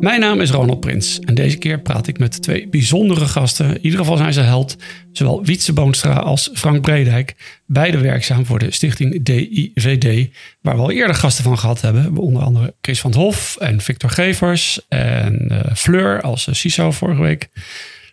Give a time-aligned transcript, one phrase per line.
[0.00, 3.66] Mijn naam is Ronald Prins en deze keer praat ik met twee bijzondere gasten.
[3.66, 4.76] In ieder geval zijn ze held,
[5.12, 7.34] zowel Wietse Boonstra als Frank Bredijk.
[7.66, 12.16] Beide werkzaam voor de stichting DIVD, waar we al eerder gasten van gehad hebben.
[12.16, 17.22] Onder andere Chris van het Hof en Victor Gevers en uh, Fleur als CISO vorige
[17.22, 17.48] week.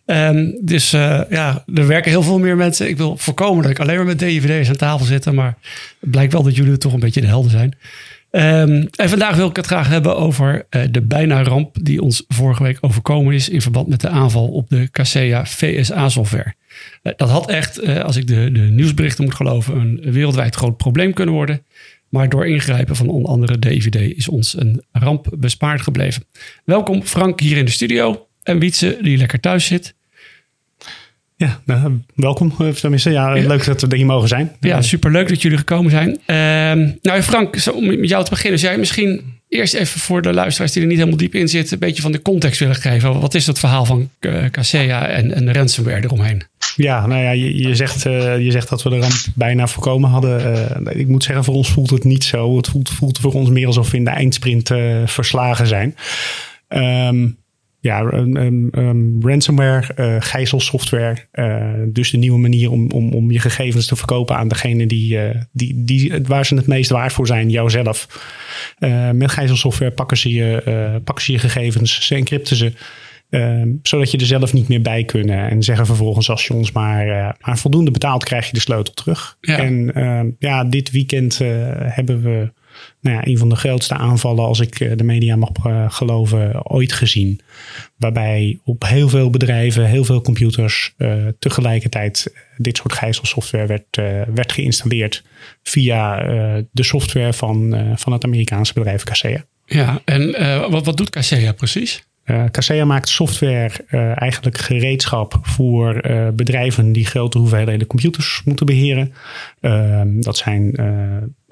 [0.06, 2.90] Um, dus uh, ja, er werken heel veel meer mensen.
[2.90, 5.32] Ik wil voorkomen dat ik alleen maar met DVD's aan tafel zit.
[5.32, 5.58] Maar
[6.00, 7.76] het blijkt wel dat jullie toch een beetje de helden zijn.
[8.32, 12.24] Um, en vandaag wil ik het graag hebben over uh, de bijna ramp die ons
[12.28, 16.54] vorige week overkomen is in verband met de aanval op de Kaseya VSA software.
[17.04, 21.14] Uh, dat had echt, als ik de, de nieuwsberichten moet geloven, een wereldwijd groot probleem
[21.14, 21.66] kunnen worden.
[22.10, 26.24] Maar door ingrijpen van onder andere DVD is ons een ramp bespaard gebleven.
[26.66, 29.96] Welkom Frank hier in de studio en Wietse die lekker thuis zit.
[31.38, 32.54] Ja, nou, welkom.
[32.74, 34.52] Tenminste, ja, ja, leuk dat we hier mogen zijn.
[34.60, 36.10] Ja, superleuk dat jullie gekomen zijn.
[36.10, 40.34] Uh, nou, Frank, om met jou te beginnen, zou jij misschien eerst even voor de
[40.34, 43.20] luisteraars die er niet helemaal diep in zitten, een beetje van de context willen geven.
[43.20, 46.44] Wat is het verhaal van uh, Kaseya en, en de ransomware eromheen?
[46.76, 50.10] Ja, nou ja, je, je, zegt, uh, je zegt dat we de ramp bijna voorkomen
[50.10, 50.58] hadden.
[50.86, 52.58] Uh, ik moet zeggen, voor ons voelt het niet zo.
[52.58, 54.72] Het voelt, voelt voor ons meer alsof we in de eindsprint
[55.06, 55.96] verslagen zijn.
[56.70, 57.38] Um,
[57.80, 61.18] ja, um, um, ransomware, uh, gijzelsoftware.
[61.34, 65.18] Uh, dus de nieuwe manier om, om, om je gegevens te verkopen aan degene die,
[65.18, 68.08] uh, die, die, waar ze het meest waard voor zijn, jouzelf.
[69.14, 72.74] met gijzelsoftware pakken ze, je, pakken ze je gegevens, ze encrypten ze.
[73.30, 75.50] Ehm, zodat je er zelf niet meer bij kunnen.
[75.50, 79.38] En zeggen vervolgens als je ons maar, maar voldoende betaalt, krijg je de sleutel terug.
[79.42, 79.58] Ja.
[79.58, 81.38] En ja, dit weekend
[81.80, 82.52] hebben we
[83.02, 85.50] nou ja, een van de grootste aanvallen, als ik de media mag
[85.88, 87.42] geloven, ooit gezien.
[87.98, 93.96] Waarbij op heel veel bedrijven, heel veel computers uh, tegelijkertijd dit soort gijzelsoftware werd,
[94.34, 95.24] werd geïnstalleerd
[95.64, 96.18] via
[96.72, 99.46] de software van, van het Amerikaanse bedrijf Kaseya.
[99.66, 100.32] Ja, en
[100.72, 102.04] wat, wat doet Kaseya precies?
[102.28, 109.14] Uh, maakt software, uh, eigenlijk gereedschap voor uh, bedrijven die grote hoeveelheden computers moeten beheren.
[109.62, 110.76] Ehm, dat zijn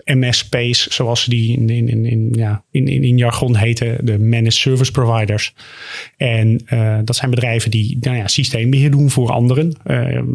[0.06, 4.92] MSP's, zoals ze die in, in, in, ja, in, in, jargon heten, de Managed Service
[4.92, 5.54] Providers.
[6.18, 6.66] En
[7.04, 9.78] dat zijn bedrijven die nou ja, systeembeheer doen voor anderen.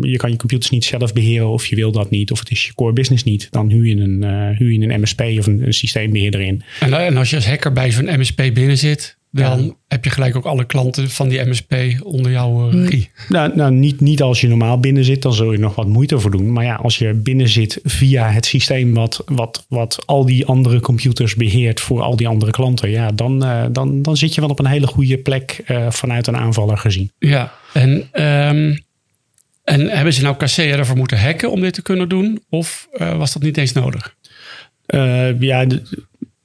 [0.01, 2.67] je kan je computers niet zelf beheren of je wil dat niet, of het is
[2.67, 3.49] je core business niet.
[3.51, 4.25] Dan huur je een,
[4.57, 6.62] huur je een MSP of een, een systeembeheerder in.
[6.81, 9.72] En, en als je als hacker bij zo'n MSP binnen zit, dan ja.
[9.88, 13.10] heb je gelijk ook alle klanten van die MSP onder jouw uh, regie.
[13.28, 16.18] Nou, nou niet, niet als je normaal binnen zit, dan zul je nog wat moeite
[16.18, 16.52] voor doen.
[16.52, 20.80] Maar ja, als je binnen zit via het systeem wat, wat, wat al die andere
[20.80, 24.50] computers beheert voor al die andere klanten, ja, dan, uh, dan, dan zit je wel
[24.50, 27.12] op een hele goede plek uh, vanuit een aanvaller gezien.
[27.18, 28.78] Ja, en, um,
[29.64, 32.42] en hebben ze nou Kaseya ervoor moeten hacken om dit te kunnen doen?
[32.48, 34.14] Of was dat niet eens nodig?
[35.38, 35.66] ja,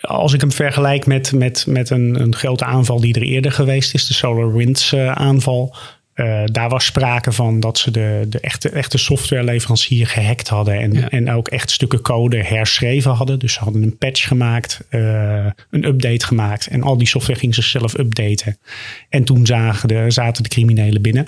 [0.07, 3.93] als ik hem vergelijk met, met, met een, een grote aanval die er eerder geweest
[3.93, 5.75] is, de SolarWinds uh, aanval.
[6.15, 10.79] Uh, daar was sprake van dat ze de, de echte, echte softwareleverancier gehackt hadden.
[10.79, 11.09] En, ja.
[11.09, 13.39] en ook echt stukken code herschreven hadden.
[13.39, 16.67] Dus ze hadden een patch gemaakt, uh, een update gemaakt.
[16.67, 18.57] En al die software ging zichzelf updaten.
[19.09, 21.27] En toen zagen de, zaten de criminelen binnen.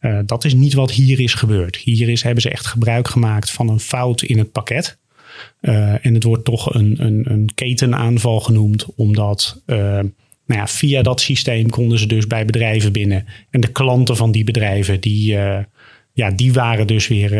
[0.00, 1.76] Uh, dat is niet wat hier is gebeurd.
[1.76, 4.98] Hier is, hebben ze echt gebruik gemaakt van een fout in het pakket.
[5.60, 9.76] Uh, en het wordt toch een, een, een ketenaanval genoemd, omdat uh,
[10.46, 13.26] nou ja, via dat systeem konden ze dus bij bedrijven binnen.
[13.50, 15.58] En de klanten van die bedrijven, die, uh,
[16.12, 17.30] ja, die waren dus weer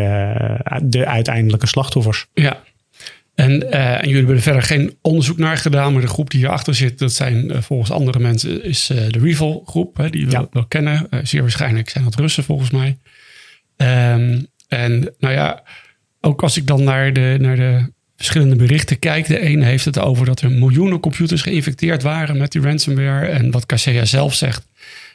[0.83, 2.27] de uiteindelijke slachtoffers.
[2.33, 2.63] Ja.
[3.35, 6.75] En, en, jullie hebben er verder geen onderzoek naar gedaan, maar de groep die hierachter
[6.75, 10.47] zit, dat zijn volgens andere mensen, is de Revol groep, hè, die we ja.
[10.51, 11.07] wel kennen.
[11.23, 12.97] zeer waarschijnlijk zijn dat Russen volgens mij.
[13.77, 15.63] Um, en nou ja,
[16.21, 17.85] ook als ik dan naar de, naar de
[18.15, 19.27] verschillende berichten kijk.
[19.27, 23.25] De een heeft het over dat er miljoenen computers geïnfecteerd waren met die ransomware.
[23.25, 24.67] En wat Kaseya zelf zegt,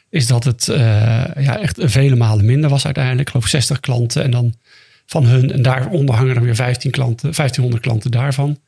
[0.09, 0.77] is dat het uh,
[1.39, 3.27] ja, echt vele malen minder was uiteindelijk.
[3.27, 4.53] Ik geloof 60 klanten en dan
[5.05, 5.51] van hun.
[5.51, 8.59] En daaronder hangen er weer 15 klanten, 1500 klanten daarvan.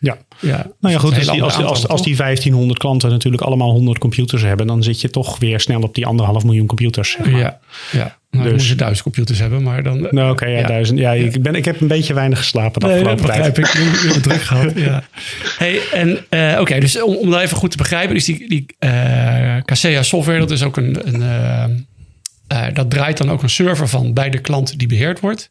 [0.00, 0.16] Ja.
[0.40, 1.16] ja, nou ja, goed.
[1.16, 5.00] Als die, als, als, als die 1500 klanten natuurlijk allemaal 100 computers hebben, dan zit
[5.00, 7.10] je toch weer snel op die anderhalf miljoen computers.
[7.10, 7.40] Zeg maar.
[7.40, 7.58] Ja,
[7.92, 8.18] ja.
[8.30, 10.00] Nou, dus moeten duizend computers hebben, maar dan.
[10.00, 10.98] Nou, oké, okay, ja, ja, duizend.
[10.98, 13.74] Ja, Ik, ben, ik heb een beetje weinig geslapen de nee, afgelopen dat begrijp tijd.
[13.74, 14.04] ik.
[14.04, 14.72] Ik heb druk gehad.
[14.74, 15.02] Ja.
[15.58, 18.48] Hey, en uh, oké, okay, dus om, om dat even goed te begrijpen, dus die,
[18.48, 21.86] die uh, Kaseya Software, dat is ook een, een
[22.72, 25.50] dat draait dan ook een server van bij de klant die beheerd wordt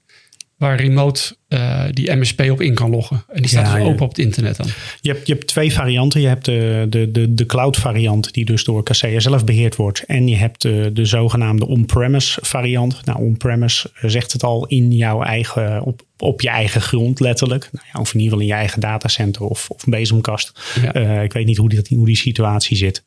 [0.57, 3.23] waar remote uh, die MSP op in kan loggen.
[3.27, 4.67] En die staat ja, dus open op het internet dan.
[5.01, 6.21] Je hebt, je hebt twee varianten.
[6.21, 10.03] Je hebt de, de, de, de cloud variant die dus door Kaseya zelf beheerd wordt.
[10.05, 13.05] En je hebt de, de zogenaamde on-premise variant.
[13.05, 17.69] Nou, on-premise zegt het al in jouw eigen, op, op je eigen grond letterlijk.
[17.71, 20.59] Nou ja, of in ieder geval in je eigen datacenter of, of bezemkast.
[20.81, 20.95] Ja.
[20.95, 23.03] Uh, ik weet niet hoe die, hoe die situatie zit.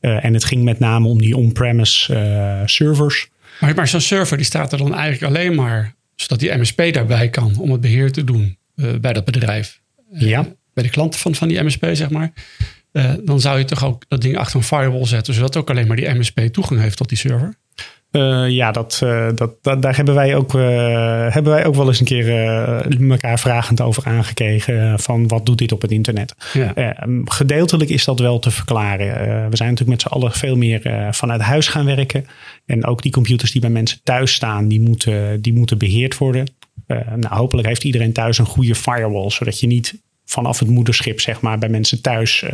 [0.00, 3.28] Uh, en het ging met name om die on-premise servers.
[3.60, 7.28] Maar, maar zo'n server die staat er dan eigenlijk alleen maar zodat die MSP daarbij
[7.28, 9.80] kan om het beheer te doen uh, bij dat bedrijf.
[10.12, 10.46] Uh, ja.
[10.74, 12.32] Bij de klanten van, van die MSP, zeg maar.
[12.92, 15.86] Uh, dan zou je toch ook dat ding achter een firewall zetten, zodat ook alleen
[15.86, 17.56] maar die MSP toegang heeft tot die server.
[18.16, 20.62] Uh, ja, dat, uh, dat, dat, daar hebben wij, ook, uh,
[21.32, 22.28] hebben wij ook wel eens een keer
[23.10, 24.98] elkaar vragend over aangekregen.
[24.98, 26.34] van wat doet dit op het internet?
[26.52, 26.96] Ja.
[27.24, 29.06] gedeeltelijk is dat wel te verklaren.
[29.50, 32.26] we zijn natuurlijk met z'n allen veel meer vanuit huis gaan werken.
[32.66, 36.46] En ook die computers die bij mensen thuis staan, die moeten, die moeten beheerd worden.
[36.86, 41.40] nou, hopelijk heeft iedereen thuis een goede firewall, zodat je niet vanaf het moederschip, zeg
[41.40, 42.44] maar, bij mensen thuis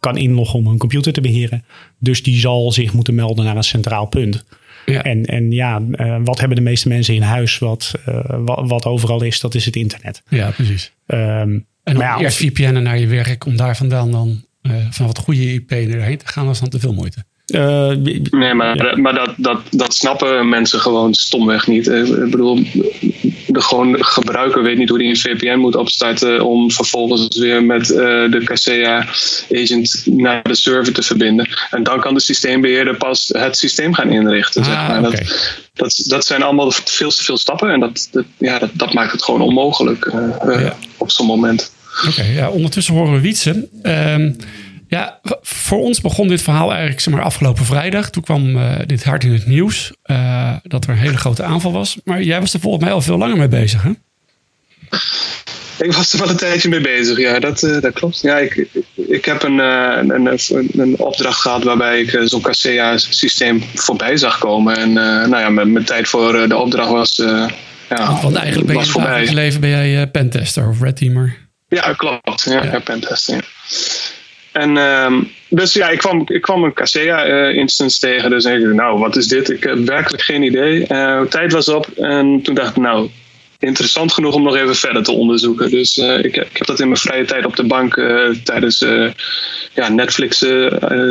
[0.00, 1.64] kan inloggen om hun computer te beheren.
[1.98, 4.44] Dus die zal zich moeten melden naar een centraal punt.
[4.86, 5.02] Ja.
[5.02, 8.84] En, en ja, uh, wat hebben de meeste mensen in huis wat, uh, wat, wat,
[8.84, 9.40] overal is?
[9.40, 10.22] Dat is het internet.
[10.28, 10.92] Ja, precies.
[11.06, 11.16] Um,
[11.84, 15.18] en dan ja, eerst VPN'en naar je werk om daar vandaan dan uh, van wat
[15.18, 17.24] goede IP erheen te gaan, is dan te veel moeite.
[17.50, 17.90] Uh,
[18.30, 18.96] nee, maar, ja.
[18.96, 21.86] maar dat, dat, dat snappen mensen gewoon stomweg niet.
[21.86, 22.62] Ik bedoel,
[23.46, 27.90] de gewoon gebruiker weet niet hoe hij een VPN moet opstarten om vervolgens weer met
[27.90, 27.96] uh,
[28.30, 29.06] de Kaseya
[29.50, 31.48] agent naar de server te verbinden.
[31.70, 34.62] En dan kan de systeembeheerder pas het systeem gaan inrichten.
[34.62, 34.98] Ah, zeg maar.
[34.98, 35.10] okay.
[35.10, 35.28] dat,
[35.74, 39.12] dat, dat zijn allemaal veel te veel stappen en dat, dat ja, dat, dat, maakt
[39.12, 40.76] het gewoon onmogelijk uh, ja.
[40.96, 41.72] op zo'n moment.
[41.98, 43.68] Oké, okay, ja, ondertussen horen we Wietse.
[43.82, 44.36] Um,
[44.90, 48.10] ja, voor ons begon dit verhaal eigenlijk zeg maar, afgelopen vrijdag.
[48.10, 51.72] Toen kwam uh, dit hard in het nieuws uh, dat er een hele grote aanval
[51.72, 51.96] was.
[52.04, 53.90] Maar jij was er volgens mij al veel langer mee bezig, hè?
[55.84, 58.20] Ik was er wel een tijdje mee bezig, ja, dat, uh, dat klopt.
[58.20, 64.16] Ja, ik, ik heb een, een, een, een opdracht gehad waarbij ik zo'n Kaseya-systeem voorbij
[64.16, 64.76] zag komen.
[64.76, 67.16] En nou ja, mijn, mijn tijd voor de opdracht was,
[67.88, 71.36] ja, Want eigenlijk ben je in het leven ben jij pentester of red teamer.
[71.68, 72.42] Ja, klopt.
[72.42, 72.78] Ja, ja.
[72.78, 73.42] pentester, ja.
[74.52, 78.30] En um, dus ja, ik kwam, ik kwam een Kaseya-instance uh, tegen.
[78.30, 79.50] Dus ik dacht, nou, wat is dit?
[79.50, 80.86] Ik heb werkelijk geen idee.
[80.88, 83.08] Uh, tijd was op en toen dacht ik, nou,
[83.60, 85.70] interessant genoeg om nog even verder te onderzoeken.
[85.70, 87.94] Dus uh, ik, ik, heb dat in mijn vrije tijd op de bank
[88.44, 88.78] tijdens
[89.74, 90.38] ja, Netflix,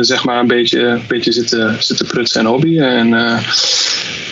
[0.00, 2.78] zeg maar, een beetje, een beetje zitten, zitten prutsen en hobby.
[2.78, 3.12] En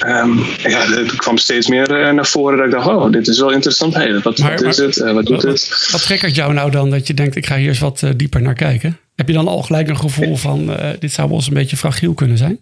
[0.07, 3.51] um, ja, het kwam steeds meer naar voren dat ik dacht, oh, dit is wel
[3.51, 3.95] interessant.
[3.95, 4.99] Hey, wat, maar, wat is het?
[4.99, 5.89] wat doet wat, het?
[5.93, 8.55] Wat triggert jou nou dan dat je denkt, ik ga hier eens wat dieper naar
[8.55, 8.99] kijken?
[9.15, 12.15] Heb je dan al gelijk een gevoel van dit zou wel eens een beetje fragiel
[12.15, 12.61] kunnen zijn?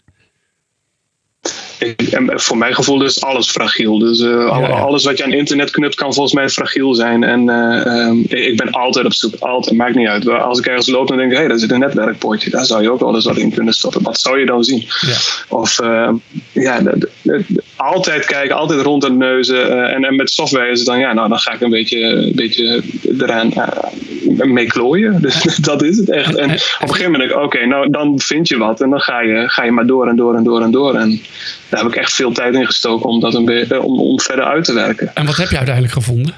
[2.26, 3.98] Voor mijn gevoel is alles fragiel.
[3.98, 4.66] Dus uh, ja, ja.
[4.66, 7.24] alles wat je aan internet knupt kan volgens mij fragiel zijn.
[7.24, 9.34] En uh, um, ik ben altijd op zoek.
[9.38, 10.28] Altijd, maakt niet uit.
[10.28, 12.50] Als ik ergens loop dan denk ik, hé, hey, daar zit een netwerkpoortje.
[12.50, 14.02] Daar zou je ook wel eens wat in kunnen stoppen.
[14.02, 14.86] Wat zou je dan zien?
[15.00, 15.16] Ja.
[15.48, 16.10] Of uh,
[16.52, 19.88] ja, de, de, de, altijd kijken, altijd rond het neuzen.
[19.94, 22.34] en, en met software is het dan, ja, nou dan ga ik een beetje, een
[22.34, 22.82] beetje
[23.18, 23.52] eraan
[24.44, 25.20] mee klooien.
[25.26, 26.34] Dus dat is het echt.
[26.34, 28.80] En op een gegeven moment denk ik, oké, okay, nou dan vind je wat.
[28.80, 30.94] En dan ga je, ga je maar door en door en door en door.
[30.94, 31.20] En
[31.68, 34.44] daar heb ik echt veel tijd in gestoken om dat een beetje, om, om verder
[34.44, 35.10] uit te werken.
[35.14, 36.34] En wat heb je uiteindelijk gevonden?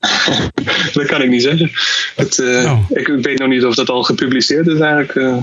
[0.92, 1.70] dat kan ik niet zeggen.
[2.16, 2.90] Het, uh, oh.
[2.90, 5.14] ik, ik, weet nog niet of dat al gepubliceerd is eigenlijk.
[5.14, 5.36] Uh,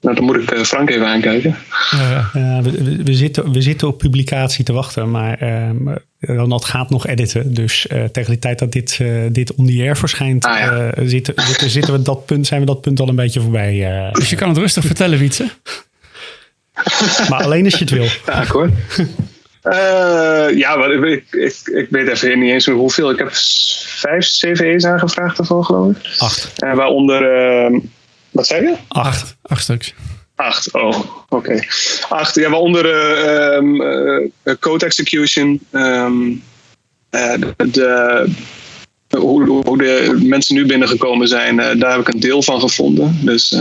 [0.00, 1.56] nou, dan moet ik Frank even aankijken.
[1.90, 2.62] Ja, ja.
[2.62, 5.38] We, we, zitten, we zitten op publicatie te wachten, maar
[6.18, 7.54] Ronald gaat nog editen.
[7.54, 9.00] Dus tegen de tijd dat dit,
[9.32, 10.92] dit on the air verschijnt, ah, ja.
[10.96, 14.10] zitten, zitten, zitten, we dat punt, zijn we dat punt al een beetje voorbij.
[14.12, 15.48] dus je kan het rustig vertellen, Wietse?
[17.30, 18.06] maar alleen als je het wil.
[18.26, 18.70] Ja, akkoord.
[19.62, 23.10] Uh, ja, maar ik, ik, ik, ik, weet even niet eens meer hoeveel.
[23.10, 25.96] Ik heb vijf CVE's aangevraagd ervoor, geloof ik.
[26.18, 26.52] Acht.
[26.64, 27.22] Uh, waaronder,
[27.72, 27.80] uh,
[28.38, 28.76] wat zei je?
[28.88, 29.36] Acht.
[29.42, 29.94] Acht stuks.
[30.34, 31.36] Acht, oh, oké.
[31.36, 31.68] Okay.
[32.08, 32.84] Acht, ja, waaronder
[33.54, 33.82] um,
[34.60, 36.42] code execution, um,
[37.10, 38.28] de, de
[39.18, 43.18] hoe, hoe, de mensen nu binnengekomen zijn, daar heb ik een deel van gevonden.
[43.22, 43.52] Dus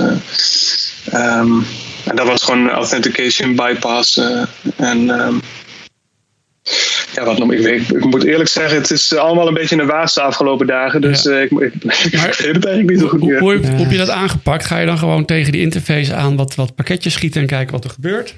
[1.14, 1.66] um,
[2.08, 4.18] en dat was gewoon authentication bypass.
[4.18, 4.44] Uh,
[4.76, 5.42] en um,
[7.14, 9.88] ja, wat nog, ik, ik, ik, moet eerlijk zeggen, het is allemaal een beetje een
[9.88, 11.02] waas de afgelopen dagen.
[11.02, 11.32] Dus ja.
[11.32, 11.74] uh, ik, ik,
[12.12, 13.40] ik weet het eigenlijk niet zo goed meer.
[13.40, 14.66] Hoe, hoe, hoe heb je dat aangepakt?
[14.66, 17.84] Ga je dan gewoon tegen die interface aan wat, wat pakketjes schieten en kijken wat
[17.84, 18.36] er gebeurt?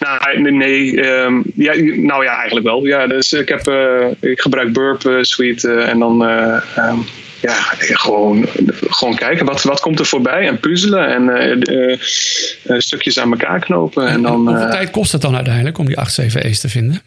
[0.00, 2.84] Nou, nee, um, ja, nou ja, eigenlijk wel.
[2.84, 7.04] Ja, dus ik, heb, uh, ik gebruik Burp Suite en dan um,
[7.42, 8.48] ja, gewoon,
[8.80, 11.98] gewoon kijken wat, wat komt er voorbij en puzzelen en
[12.82, 14.08] stukjes aan elkaar knopen.
[14.08, 17.02] En, dan, hoeveel tijd kost het dan uiteindelijk om die 8-7E's te vinden?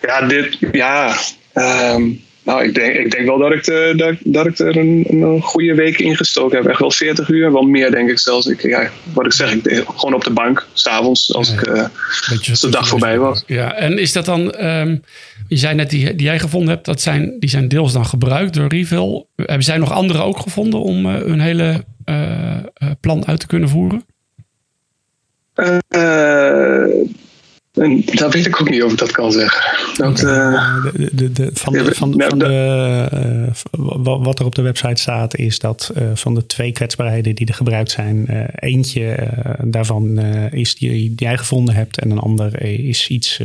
[0.00, 1.16] Ja, dit, ja
[1.52, 2.02] ehm,
[2.44, 5.42] nou, ik denk, ik denk wel dat ik, de, dat, dat ik er een, een
[5.42, 6.66] goede week in gestoken heb.
[6.66, 8.46] Echt wel 40 uur, wel meer denk ik zelfs.
[8.46, 11.86] Ik, ja, wat ik zeg, ik gewoon op de bank, s'avonds, als, ik, uh,
[12.50, 13.44] als de dag voorbij was.
[13.46, 15.02] Ja, en is dat dan, um,
[15.48, 18.54] je zei net die, die jij gevonden hebt, dat zijn, die zijn deels dan gebruikt
[18.54, 19.28] door Reveal.
[19.36, 22.56] Hebben zij nog andere ook gevonden om uh, hun hele uh,
[23.00, 24.04] plan uit te kunnen voeren?
[27.74, 29.96] En dat weet ik ook niet of ik dat kan zeggen.
[29.96, 33.48] Dat, de, de, de, van de, van, van de,
[34.00, 37.54] wat er op de website staat is dat uh, van de twee kwetsbaarheden die er
[37.54, 39.28] gebruikt zijn, eentje
[39.64, 40.18] daarvan
[40.50, 43.40] is die, die jij gevonden hebt en een ander is iets,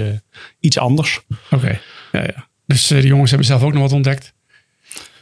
[0.60, 1.22] iets anders.
[1.52, 1.80] Oké,
[2.12, 2.48] ja, ja.
[2.66, 4.34] Dus de jongens hebben zelf ook nog wat ontdekt.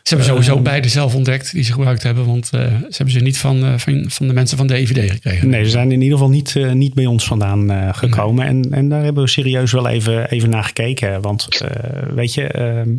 [0.07, 2.25] Ze hebben sowieso uh, beide zelf ontdekt die ze gebruikt hebben.
[2.25, 5.11] Want uh, ze hebben ze niet van, uh, van, van, de mensen van de EVD
[5.11, 5.49] gekregen.
[5.49, 8.45] Nee, ze zijn in ieder geval niet, niet bij ons vandaan gekomen.
[8.45, 8.63] Nee.
[8.63, 11.21] En, en daar hebben we serieus wel even, even naar gekeken.
[11.21, 11.47] Want
[12.13, 12.89] weet je, ehm,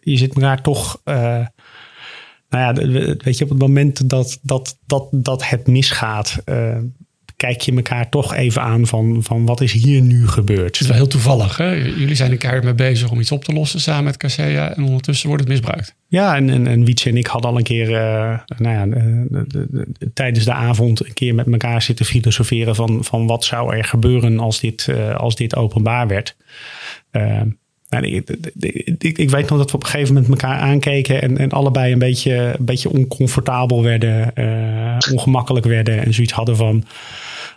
[0.00, 1.00] je zit elkaar toch...
[1.04, 1.48] nou
[2.48, 2.72] ja,
[3.24, 6.42] weet je, op het moment dat, dat, dat, dat het misgaat
[7.36, 10.64] kijk je elkaar toch even aan van, van wat is hier nu gebeurd.
[10.64, 11.56] Het is wel heel toevallig.
[11.56, 11.70] Hè?
[11.72, 14.84] Jullie zijn een keer mee bezig om iets op te lossen samen met Casea en
[14.84, 15.94] ondertussen wordt het misbruikt.
[16.08, 19.44] Ja, en, en, en Wietse en ik hadden al een keer uh, nou ja, de,
[19.48, 23.76] de, de, tijdens de avond een keer met elkaar zitten filosoferen van, van wat zou
[23.76, 26.36] er gebeuren als dit, uh, als dit openbaar werd.
[27.12, 27.40] Uh,
[27.88, 28.30] nou, ik,
[28.98, 31.92] ik, ik, weet nog dat we op een gegeven moment elkaar aankeken en, en allebei
[31.92, 34.32] een beetje, een beetje oncomfortabel werden,
[35.12, 36.84] ongemakkelijk werden en zoiets hadden van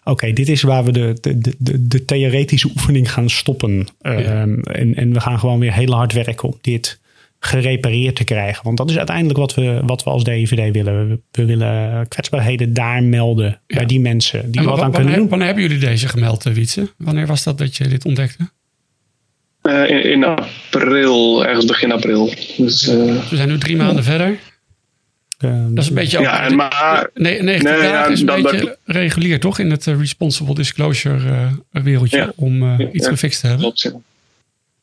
[0.10, 3.88] oké, dit is waar we de, de, de, de theoretische oefening gaan stoppen.
[4.02, 7.00] Um, en, en we gaan gewoon weer heel hard werken om dit
[7.40, 8.64] gerepareerd te krijgen.
[8.64, 11.10] Want dat is uiteindelijk wat we, wat we als DVD willen.
[11.10, 15.30] We, we willen kwetsbaarheden daar melden bij die mensen die wat aan kunnen doen.
[15.30, 16.94] Wanneer hebben jullie deze gemeld, eh, Wietse?
[16.98, 18.50] Wanneer was dat dat je dit ontdekte?
[19.64, 22.34] Uh, in, in, april, ergens begin april.
[22.58, 22.96] Dus, uh,
[23.30, 24.40] we zijn nu drie maanden verder.
[25.40, 26.24] Ehm, dat is een beetje ook.
[26.24, 29.60] Ja, maar, nee, 90 nee, dagen is een beetje regulier, toch?
[29.60, 33.66] In het uh, responsible disclosure uh, wereldje ja, om uh, iets ja, gefixt te hebben.
[33.66, 33.92] Klopt, ja.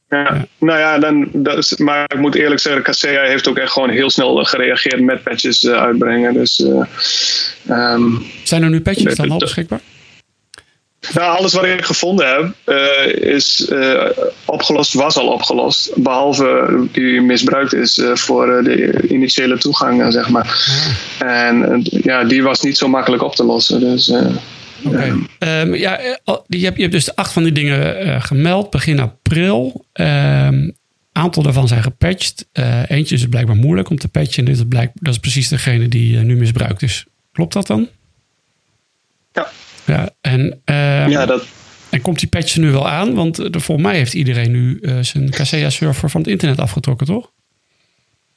[0.09, 3.73] Ja, nou ja, dan, dat is, maar ik moet eerlijk zeggen, Casea heeft ook echt
[3.73, 6.35] gewoon heel snel gereageerd met patches uitbrengen.
[6.35, 6.59] Dus,
[7.69, 9.81] um, Zijn er nu patches dan al beschikbaar?
[11.15, 14.09] Nou, alles wat ik gevonden heb uh, is uh,
[14.45, 16.03] opgelost, was al opgelost.
[16.03, 20.67] Behalve die misbruikt is uh, voor de initiële toegang, zeg maar.
[21.19, 21.31] Ah.
[21.31, 23.81] En ja, die was niet zo makkelijk op te lossen.
[23.81, 24.13] Dus,
[24.85, 25.09] okay.
[25.09, 26.01] um, ja,
[26.47, 29.85] je, hebt, je hebt dus acht van die dingen gemeld begin april.
[29.93, 30.75] Um,
[31.13, 32.47] aantal daarvan zijn gepatcht.
[32.87, 34.39] eentje is het blijkbaar moeilijk om te patchen.
[34.39, 37.05] En dit is, blijk, dat is precies degene die nu misbruikt is.
[37.33, 37.89] Klopt dat dan?
[39.33, 39.49] Ja.
[39.87, 41.45] Ja, en, um, ja, dat...
[41.91, 43.15] en komt die patch er nu wel aan?
[43.15, 47.31] Want uh, volgens mij heeft iedereen nu uh, zijn Kaseya-server van het internet afgetrokken, toch?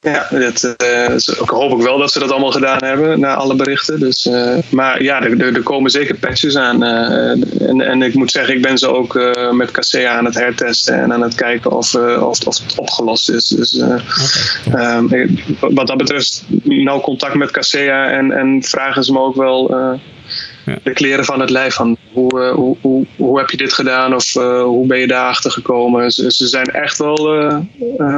[0.02, 3.54] Ja, dat, uh, ik hoop ook wel dat ze dat allemaal gedaan hebben, na alle
[3.54, 4.00] berichten.
[4.00, 4.28] Dus,
[4.70, 6.82] maar ja, er, er, komen zeker patches aan.
[6.82, 9.20] En, en ik moet zeggen, ik ben ze ook
[9.52, 13.48] met Kaseya aan het hertesten en aan het kijken of, of, of het opgelost is.
[13.48, 13.82] Dus
[14.66, 14.96] okay.
[14.96, 19.98] um, wat dat betreft, nauw contact met Kaseya en, en vragen ze me ook wel
[20.64, 21.74] de kleren van het lijf.
[21.74, 25.06] Van hoe, uh, hoe, hoe, hoe, heb je dit gedaan of uh, hoe ben je
[25.06, 26.10] daarachter gekomen?
[26.10, 27.58] Ze, ze zijn echt wel uh,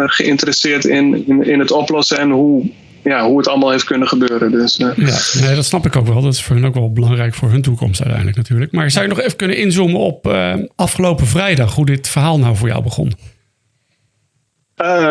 [0.06, 2.70] geïnteresseerd in, in, in, het oplossen en hoe,
[3.02, 4.50] ja, hoe het allemaal heeft kunnen gebeuren.
[4.50, 4.94] Dus, ja,
[5.40, 6.22] nee, dat snap ik ook wel.
[6.22, 8.72] Dat is voor hun ook wel belangrijk voor hun toekomst uiteindelijk natuurlijk.
[8.72, 10.36] Maar zou je nog even kunnen inzoomen op
[10.76, 13.12] afgelopen vrijdag, hoe dit verhaal nou voor jou begon?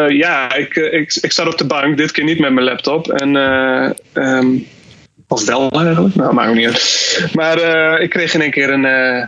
[0.07, 3.11] ja, ik, ik, ik zat op de bank, dit keer niet met mijn laptop.
[3.11, 3.35] En
[4.13, 4.65] um,
[5.31, 7.29] of wel eigenlijk, nou maakt niet uit.
[7.33, 9.25] Maar uh, ik kreeg in één keer een, uh,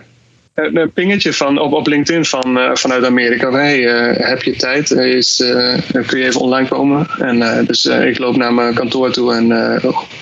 [0.53, 3.51] een pingetje van, op, op LinkedIn van, vanuit Amerika.
[3.51, 3.79] Hey,
[4.17, 4.91] heb je tijd?
[4.91, 5.43] Is,
[6.05, 7.07] kun je even online komen?
[7.17, 9.47] En dus ik loop naar mijn kantoor toe en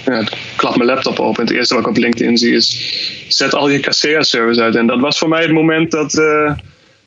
[0.06, 0.24] ja,
[0.56, 1.40] klap mijn laptop open.
[1.40, 4.76] En het eerste wat ik op LinkedIn zie is, zet al je Kaseya-service uit.
[4.76, 6.22] En dat was voor mij het moment dat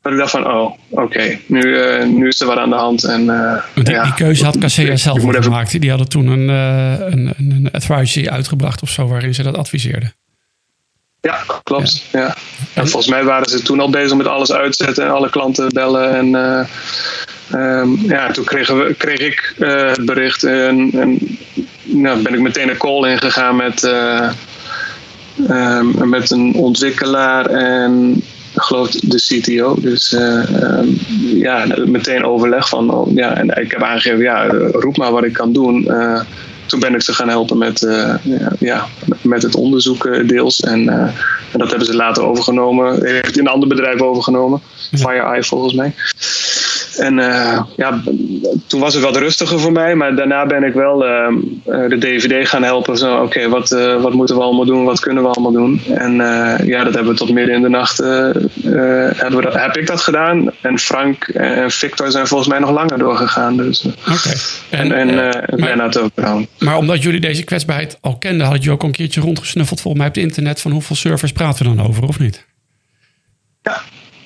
[0.05, 3.03] dat ik dacht van, oh, oké, nu, uh, nu is er wat aan de hand.
[3.03, 5.67] En, uh, die, ja, die, keuze had Kaseya zelf gemaakt.
[5.67, 5.81] Even...
[5.81, 10.13] Die hadden toen een, uh, een, een advisory uitgebracht of zo, waarin ze dat adviseerden.
[11.21, 12.03] Ja, klopt.
[12.11, 12.19] Ja.
[12.19, 12.35] ja.
[12.73, 16.15] En volgens mij waren ze toen al bezig met alles uitzetten en alle klanten bellen.
[16.15, 16.35] En
[17.59, 21.37] um, ja, toen kregen we, kreeg ik het bericht en, en
[21.83, 23.83] nou, ben ik meteen een call ingegaan met,
[25.49, 28.23] um, met een ontwikkelaar en
[28.55, 29.75] ik geloof de CTO.
[29.79, 30.87] Dus ehm,
[31.35, 35.33] ja, meteen overleg van, oh, ja, en ik heb aangegeven, ja, roep maar wat ik
[35.33, 35.87] kan doen
[36.65, 37.87] toen ben ik ze gaan helpen met,
[38.59, 38.87] ja,
[39.21, 40.59] met het onderzoek deels.
[40.59, 41.13] En, en,
[41.59, 43.05] dat hebben ze later overgenomen.
[43.05, 44.61] Heeft een ander bedrijf overgenomen.
[44.91, 45.93] FireEye volgens mij.
[46.97, 48.01] En uh, ja,
[48.67, 51.27] toen was het wat rustiger voor mij, maar daarna ben ik wel uh,
[51.63, 52.97] de DVD gaan helpen.
[52.97, 54.83] Zo, oké, wat, uh, wat moeten we allemaal doen?
[54.83, 55.81] Wat kunnen we allemaal doen?
[55.93, 56.13] En
[56.65, 60.01] ja, dat hebben we tot midden in de nacht hebben we dat, heb ik dat
[60.01, 60.51] gedaan.
[60.61, 63.57] En Frank en Victor zijn volgens mij nog langer doorgegaan.
[63.57, 64.35] Dus, okay.
[64.69, 66.11] En, en, en Lennart ook.
[66.59, 70.11] Maar omdat jullie deze kwetsbaarheid al kenden, had je ook een keertje rondgesnuffeld volgens mij
[70.11, 72.45] op het internet van hoeveel servers praten we dan over, of niet?
[73.61, 73.81] Ja,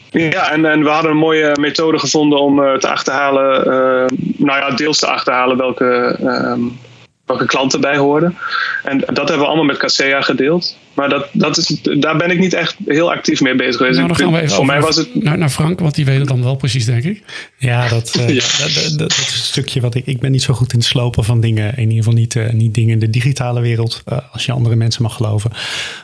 [0.09, 4.59] ja, en, en we hadden een mooie methode gevonden om uh, te achterhalen, uh, nou
[4.59, 6.79] ja, deels te achterhalen welke, um,
[7.25, 8.37] welke klanten bij hoorden.
[8.83, 10.77] En dat hebben we allemaal met Casea gedeeld.
[10.93, 13.95] Maar dat, dat is, daar ben ik niet echt heel actief mee bezig geweest.
[13.95, 15.23] Nou, dan gaan we even voor mij was het...
[15.23, 17.23] naar, naar Frank, want die weet het dan wel precies, denk ik.
[17.57, 18.43] Ja, dat, uh, ja.
[18.57, 20.05] Dat, dat, dat, is een stukje wat ik...
[20.05, 21.77] Ik ben niet zo goed in het slopen van dingen.
[21.77, 24.03] In ieder geval niet, uh, niet dingen in de digitale wereld.
[24.07, 25.51] Uh, als je andere mensen mag geloven.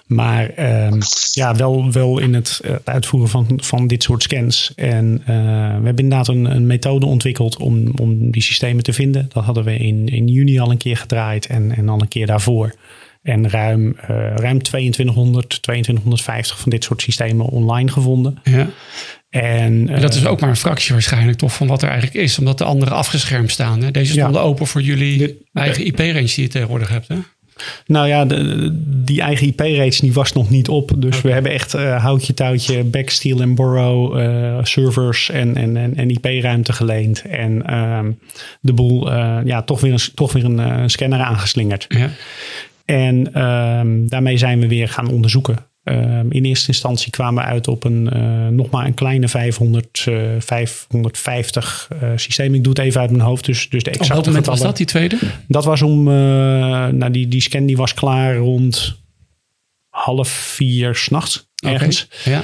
[0.08, 1.02] Maar ehm,
[1.32, 4.72] ja, wel, wel in het uitvoeren van, van dit soort scans.
[4.76, 5.32] En we
[5.86, 9.30] hebben inderdaad een, een methode ontwikkeld om, om die systemen te vinden.
[9.34, 11.46] Dat hadden we in, in juni al een keer gedraaid.
[11.46, 12.74] En, en al een keer daarvoor.
[13.26, 18.38] En ruim, uh, ruim 2200, 2250 van dit soort systemen online gevonden.
[18.44, 18.70] Ja.
[19.30, 22.40] En, dat is ook maar een fractie waarschijnlijk toch van wat er eigenlijk is.
[22.40, 23.84] Omdat de andere afgeschermd staan.
[23.84, 23.92] Hè?
[23.92, 24.48] Deze stonden ja.
[24.48, 27.08] open voor jullie de, eigen IP-range die je tegenwoordig hebt.
[27.08, 27.16] Hè?
[27.86, 30.92] Nou ja, de, die eigen IP-range die was nog niet op.
[30.98, 31.22] Dus okay.
[31.22, 36.10] we hebben echt uh, houtje touwtje, backsteel en borrow uh, servers en, en, en, en
[36.10, 37.22] IP-ruimte geleend.
[37.22, 38.00] En uh,
[38.62, 39.12] de boel
[39.46, 41.86] ja, toch weer een, toch weer een scanner aangeslingerd.
[41.88, 42.10] Ja.
[42.86, 45.58] En um, daarmee zijn we weer gaan onderzoeken.
[45.84, 50.06] Um, in eerste instantie kwamen we uit op een, uh, nog maar een kleine 500,
[50.10, 52.54] uh, 550 uh, systeem.
[52.54, 53.46] Ik doe het even uit mijn hoofd.
[53.46, 55.18] Dus, dus de exacte oh, wat was dat, die tweede?
[55.48, 56.14] Dat was om, uh,
[56.88, 59.04] nou die, die scan die was klaar rond
[59.90, 62.08] half vier s'nachts ergens.
[62.20, 62.42] Okay,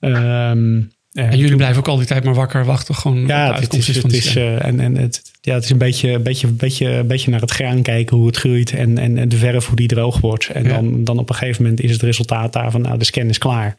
[0.00, 0.50] ja.
[0.50, 2.94] Um, en jullie blijven ook al die tijd maar wakker wachten.
[2.94, 6.18] Gewoon ja, het is, het is, uh, en, en het, ja, het is een beetje,
[6.18, 8.72] beetje, beetje, beetje naar het graan kijken hoe het groeit.
[8.72, 10.48] En, en, en de verf hoe die droog wordt.
[10.48, 10.68] En ja.
[10.68, 13.76] dan, dan op een gegeven moment is het resultaat daarvan, nou de scan is klaar.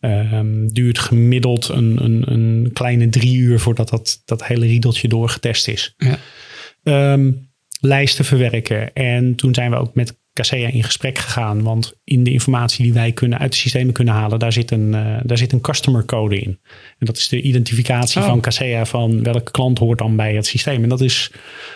[0.00, 5.68] Um, duurt gemiddeld een, een, een kleine drie uur voordat dat, dat hele riedeltje doorgetest
[5.68, 5.94] is.
[5.96, 7.12] Ja.
[7.12, 7.48] Um,
[7.80, 8.92] lijsten verwerken.
[8.92, 11.62] En toen zijn we ook met Casea in gesprek gegaan.
[11.62, 14.92] Want in de informatie die wij kunnen uit de systemen kunnen halen, daar zit een,
[14.92, 16.58] uh, daar zit een customer code in.
[16.98, 18.26] En dat is de identificatie oh.
[18.26, 20.82] van Casea van welke klant hoort dan bij het systeem.
[20.82, 21.30] En dat is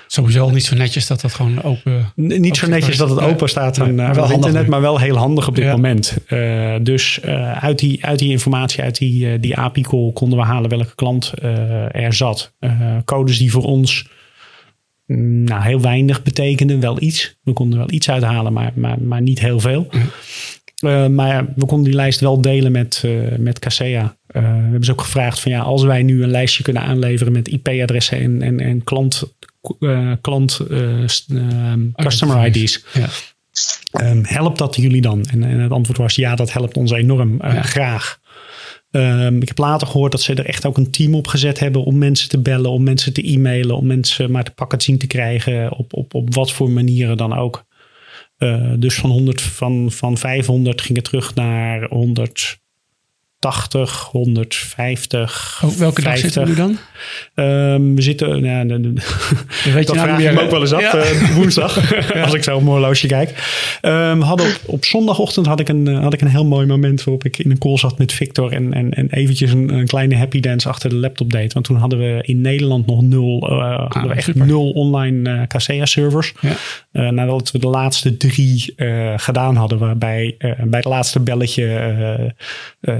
[0.07, 2.13] sowieso niet zo netjes dat dat gewoon open.
[2.15, 5.17] Niet zo netjes dat het open staat aan, nee, aan het internet, maar wel heel
[5.17, 5.71] handig op dit ja.
[5.71, 6.17] moment.
[6.29, 7.21] Uh, dus
[7.61, 11.33] uit, die, uit die informatie, uit die, die API-call konden we halen welke klant
[11.93, 12.53] er zat.
[13.05, 14.07] codes die voor ons
[15.19, 16.79] nou, heel weinig betekende.
[16.79, 17.37] Wel iets.
[17.43, 19.89] We konden wel iets uithalen, maar, maar, maar niet heel veel.
[19.91, 20.11] Mm.
[20.85, 24.03] Uh, maar we konden die lijst wel delen met, uh, met Casea.
[24.03, 27.33] Uh, we hebben ze ook gevraagd van ja, als wij nu een lijstje kunnen aanleveren
[27.33, 29.35] met IP-adressen en, en, en klant,
[30.21, 30.61] klant
[31.95, 32.85] customer ID's.
[32.93, 33.09] Ja.
[34.11, 35.25] Um, helpt dat jullie dan?
[35.25, 37.63] En, en, het antwoord was ja, dat helpt ons enorm ja.
[37.63, 38.21] graag.
[38.91, 41.85] Um, ik heb later gehoord dat ze er echt ook een team op gezet hebben
[41.85, 45.07] om mensen te bellen, om mensen te e-mailen, om mensen maar te pakken zien te
[45.07, 47.65] krijgen op, op, op wat voor manieren dan ook.
[48.39, 52.60] Uh, dus van, 100, van, van 500 ging het terug naar 100,
[53.41, 55.61] 80, 150.
[55.65, 56.05] Oh, welke 50.
[56.05, 56.79] dag zitten we nu dan?
[57.45, 59.01] Um, we zitten, nou, de, de,
[59.73, 60.97] weet dat je vraag ik me ook wel eens af, ja.
[60.97, 62.21] uh, woensdag, ja.
[62.25, 63.29] als ik zo op mijn horloge kijk.
[63.83, 67.25] Um, hadden op, op zondagochtend had ik, een, had ik een heel mooi moment waarop
[67.25, 70.41] ik in een call zat met Victor en, en, en eventjes een, een kleine happy
[70.41, 71.53] dance achter de laptop deed.
[71.53, 74.47] Want toen hadden we in Nederland nog nul, uh, ah, hadden we echt super.
[74.47, 76.33] nul online uh, servers.
[76.41, 77.11] Ja.
[77.11, 78.75] Nadat we de laatste drie
[79.17, 82.35] gedaan hadden, waarbij bij het laatste belletje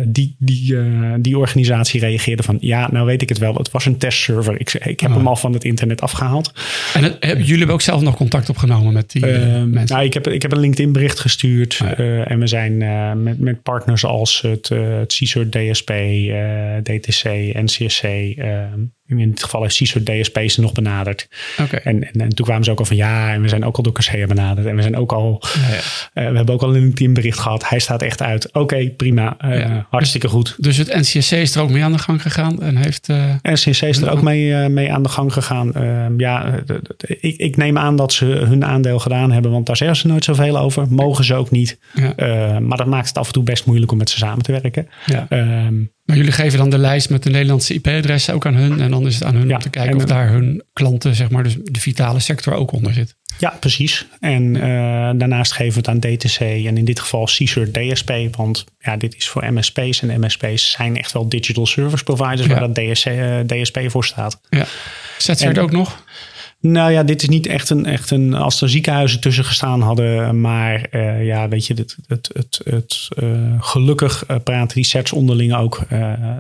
[0.05, 3.55] die die, uh, die organisatie reageerde van ja, nou weet ik het wel.
[3.55, 4.61] Het was een testserver.
[4.61, 5.17] Ik, ik heb oh.
[5.17, 6.53] hem al van het internet afgehaald.
[6.95, 9.97] En het, hebben jullie hebben ook zelf nog contact opgenomen met die uh, mensen?
[9.97, 11.81] Nou, ik heb, ik heb een LinkedIn bericht gestuurd.
[11.83, 11.99] Oh, ja.
[11.99, 12.77] uh, en we zijn
[13.23, 15.93] met, met partners als het, het CISO DSP,
[16.83, 18.05] DTC, NCSC.
[19.19, 21.29] In dit geval heeft CISO DSP's nog benaderd.
[21.61, 21.81] Okay.
[21.81, 23.83] En, en, en, toen kwamen ze ook al van ja, en we zijn ook al
[23.83, 24.67] door Casea benaderd.
[24.67, 25.77] En we zijn ook al, ja, ja.
[26.23, 27.69] Uh, we hebben ook al een LinkedIn bericht gehad.
[27.69, 28.49] Hij staat echt uit.
[28.49, 29.37] Oké, okay, prima.
[29.45, 29.87] Uh, ja.
[29.91, 30.55] Hartstikke goed.
[30.59, 33.09] Dus het NCSC is er ook mee aan de gang gegaan en heeft...
[33.09, 35.73] Uh, NCSC is er ook mee, mee aan de gang gegaan.
[36.17, 36.61] ja,
[37.07, 40.25] ik, ik, neem aan dat ze hun aandeel gedaan hebben, want daar zeggen ze nooit
[40.25, 40.87] zoveel over.
[40.91, 41.79] Mogen ze ook niet.
[42.61, 44.89] maar dat maakt het af en toe best moeilijk om met ze samen te werken.
[45.07, 45.27] Ja.
[45.29, 45.75] Ehm,
[46.11, 48.81] Maar jullie geven dan de lijst met de Nederlandse IP-adressen ook aan hun.
[48.81, 51.15] En dan is het aan hun Ja, om te kijken en- of daar hun klanten,
[51.15, 53.17] zeg maar, dus de vitale sector ook onder zit.
[53.39, 54.07] Ja, precies.
[54.21, 54.61] En eh,
[55.19, 58.13] daarnaast geven we het aan DTC en in dit geval CSER DSP.
[58.37, 60.03] Want ja, dit is voor MSP's.
[60.03, 62.49] En MSP's zijn echt wel digital service providers Ja.
[62.49, 64.41] waar dat DSC, eh, DSP voor staat.
[64.51, 64.67] Ja.
[65.19, 66.03] Zet ze het ook nog?
[66.61, 70.41] Nou ja, dit is niet echt een, echt een als er ziekenhuizen tussen gestaan hadden.
[70.41, 73.29] Maar eh, ja, weet je, het, het, het, het, eh,
[73.61, 75.87] gelukkig eh, praten die sets onderling ook.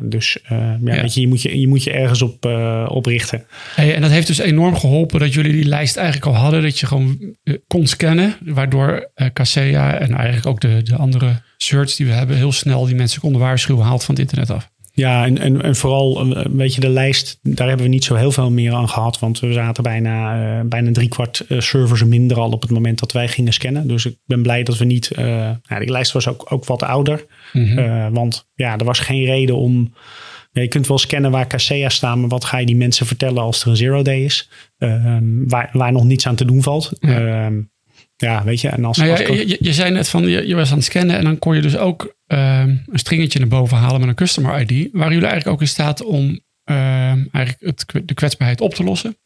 [0.02, 1.00] Dus ja, Ja.
[1.00, 2.44] Weet je, je, moet je, je moet je ergens op,
[2.88, 3.44] op richten.
[3.74, 6.62] Hey, en dat heeft dus enorm geholpen dat jullie die lijst eigenlijk al hadden.
[6.62, 8.36] Dat je gewoon kon scannen.
[8.44, 12.36] Waardoor Kaseya en eigenlijk ook de, de andere search die we hebben...
[12.36, 13.84] heel snel die mensen konden waarschuwen.
[13.84, 14.70] Haalt van het internet af.
[14.92, 18.14] Ja, en, en, en vooral, eh, weet je, de lijst, daar hebben we niet zo
[18.14, 19.18] heel veel meer aan gehad.
[19.18, 22.98] Want we zaten bijna, eh, bijna drie kwart eh, servers minder al op het moment
[22.98, 23.88] dat wij gingen scannen.
[23.88, 26.82] Dus ik ben blij dat we niet, eh ja, die lijst was ook, ook wat
[26.82, 27.26] ouder.
[27.52, 27.78] Mhm.
[27.78, 29.94] Eh, want ja, er was geen reden om,
[30.52, 33.42] ja, je kunt wel scannen waar Casea staan, maar wat ga je die mensen vertellen
[33.42, 34.50] als er een zero day is?
[34.78, 36.92] Eh, waar, waar nog niets aan te doen valt.
[37.00, 37.18] Ja.
[37.20, 37.50] Ja,
[38.20, 40.70] ja weet je, en als, Nou als je, je- zei net van je, je was
[40.70, 44.00] aan het scannen en dan kon je dus ook ehm, een stringetje naar boven halen
[44.00, 44.88] met een customer ID.
[44.92, 49.16] Waren jullie eigenlijk ook in staat om ehm, eigenlijk het, de kwetsbaarheid op te lossen?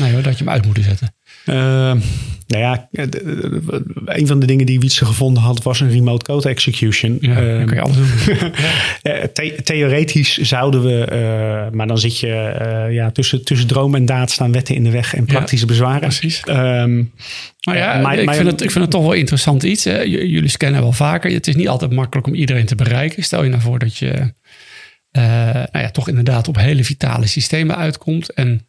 [0.00, 1.14] Nee hoor, dat je hem uit moet zetten.
[1.44, 1.54] Eh,
[2.46, 3.06] nou ja, eh,
[4.04, 7.18] een van de dingen die Wietse gevonden had was een remote code execution.
[7.20, 8.06] Ja, Eh, dan kan je alles doen.
[9.32, 14.06] the- theoretisch zouden we, eh, maar dan zit je eh, ja, tussen, tussen droom en
[14.06, 16.00] daad staan wetten in de weg en praktische bezwaren.
[16.00, 16.40] Precies.
[16.44, 16.94] Ehm,
[17.60, 19.84] Nou ja, maar- ik, maar- vind het, ik vind het toch wel interessant iets.
[19.84, 20.00] Hè.
[20.00, 21.30] Jullie scannen wel vaker.
[21.32, 23.22] Het is niet altijd makkelijk om iedereen te bereiken.
[23.22, 24.32] Stel je nou voor dat je
[25.12, 28.32] nou ja, toch inderdaad op hele vitale systemen uitkomt.
[28.32, 28.66] En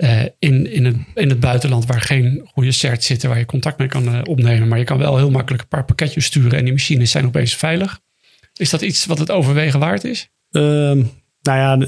[0.00, 3.78] eh, in, in, het, in het buitenland waar geen goede certs zitten waar je contact
[3.78, 4.68] mee kan eh, opnemen.
[4.68, 7.54] Maar je kan wel heel makkelijk een paar pakketjes sturen en die machines zijn opeens
[7.54, 8.00] veilig.
[8.54, 10.30] Is dat iets wat het overwegen waard is?
[10.50, 11.02] Ehm,
[11.42, 11.86] nou ja,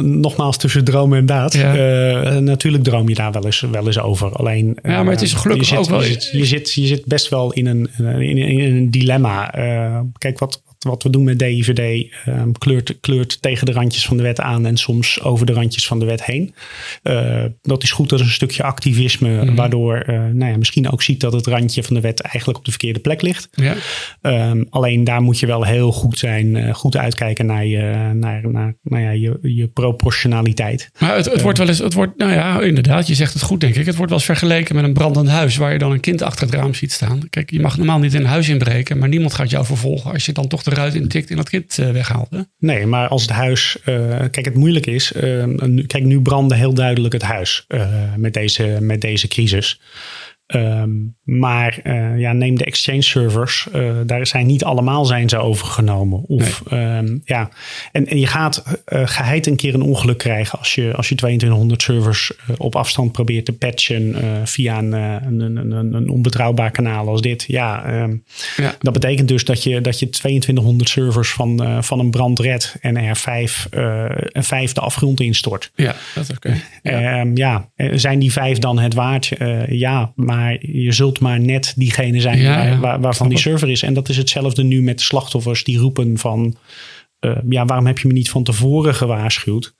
[0.00, 1.52] nogmaals tussen droom en daad.
[1.54, 1.74] Ja.
[1.76, 4.32] Eh, natuurlijk droom je daar wel eens, wel eens over.
[4.32, 6.86] Alleen, Ja, maar het is eh, gelukkig zit, ook wel- Je zit, je, zit, je
[6.86, 7.88] zit best wel in een,
[8.20, 9.52] in, een dilemma.
[9.54, 14.16] Eh, kijk, wat, wat we doen met DIVD ehm, kleurt, kleurt tegen de randjes van
[14.16, 16.54] de wet aan en soms over de randjes van de wet heen.
[17.02, 19.54] Eh, dat is goed als een stukje activisme, Mhm.
[19.54, 22.64] waardoor eh nou ja, misschien ook ziet dat het randje van de wet eigenlijk op
[22.64, 23.48] de verkeerde plek ligt.
[23.52, 23.74] Ja.
[24.20, 28.50] Ehm, alleen daar moet je wel heel goed zijn, eh, goed uitkijken naar je, naar,
[28.50, 30.90] naar, nou ja, je, je proportionaliteit.
[30.98, 33.60] Maar het, het wordt wel eens, het wordt, nou ja, inderdaad, je zegt het goed,
[33.60, 33.86] denk ik.
[33.86, 36.46] Het wordt wel eens vergeleken met een brandend huis waar je dan een kind achter
[36.46, 37.20] het raam ziet staan.
[37.30, 40.26] Kijk, je mag normaal niet in een huis inbreken, maar niemand gaat jou vervolgen als
[40.26, 42.30] je dan toch de ruit intikt en dat kind eh, weghaalt.
[42.30, 42.40] Hè?
[42.58, 43.76] Nee, maar als het huis.
[43.84, 43.94] eh,
[44.30, 45.12] kijk, het moeilijk is.
[45.12, 45.44] eh,
[45.86, 49.80] kijk, nu brandde heel duidelijk het huis eh, met, deze, met deze crisis.
[50.46, 50.90] Ehm,
[51.22, 53.68] maar eh, ja, neem de exchange servers.
[53.72, 56.22] eh, daar zijn niet allemaal zijn ze overgenomen.
[56.26, 57.48] Of, ehm, ja.
[57.92, 61.14] en, en je gaat eh, geheid een keer een ongeluk krijgen als je, als je
[61.14, 67.08] 2200 servers op afstand probeert te patchen via een, een, een, een, een onbetrouwbaar kanaal
[67.08, 67.44] als dit.
[67.46, 68.16] Ja, ehm,
[68.56, 68.74] Ja.
[68.78, 72.96] dat betekent dus dat je, dat je 2200 servers van, van een brand redt en
[72.96, 74.04] er vijf, eh,
[74.36, 75.70] en vijf de afgrond instort.
[75.74, 76.54] Ja, dat is oké.
[76.82, 77.26] Ja.
[77.34, 79.30] Ja, zijn die vijf dan het waard?
[79.68, 82.78] Ja, maar je zult maar net diegene zijn Ja, waar- ja.
[82.78, 83.82] waar- waarvan die server is.
[83.82, 86.56] En dat is hetzelfde nu met de slachtoffers die roepen van...
[87.18, 89.74] eh, ja, waarom heb je me niet van tevoren gewaarschuwd?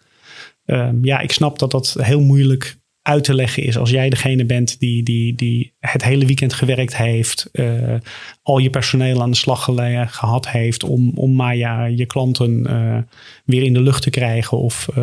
[0.64, 4.44] Ehm, ja, ik snap dat dat heel moeilijk uit te leggen is als jij degene
[4.44, 7.94] bent die, die, die het hele weekend gewerkt heeft, eh,
[8.42, 9.64] al je personeel aan de slag
[10.08, 12.98] gehad heeft om, om maar ja, je klanten eh,
[13.44, 14.58] weer in de lucht te krijgen.
[14.58, 14.96] Of eh,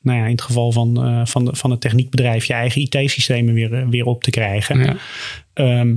[0.00, 3.88] nou ja, in het geval van, van, de, van het techniekbedrijf je eigen IT-systemen weer,
[3.88, 4.78] weer op te krijgen.
[4.78, 4.96] Ja.
[5.52, 5.94] Ehm,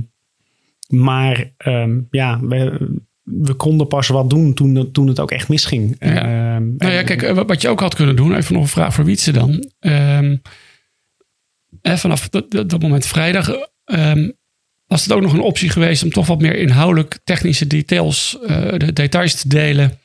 [0.88, 2.88] maar ehm, ja, we,
[3.22, 5.96] we konden pas wat doen toen, het- toen het ook echt misging.
[5.98, 6.14] Ja.
[6.54, 9.04] Ehm, Nou ja, kijk, wat je ook had kunnen doen, even nog een vraag voor
[9.04, 9.70] Wietse dan.
[11.82, 13.50] Eh, vanaf dat, moment vrijdag
[13.84, 14.30] ehm,
[14.86, 18.72] was het ook nog een optie geweest om toch wat meer inhoudelijk technische details, eh,
[18.76, 20.00] de details te delen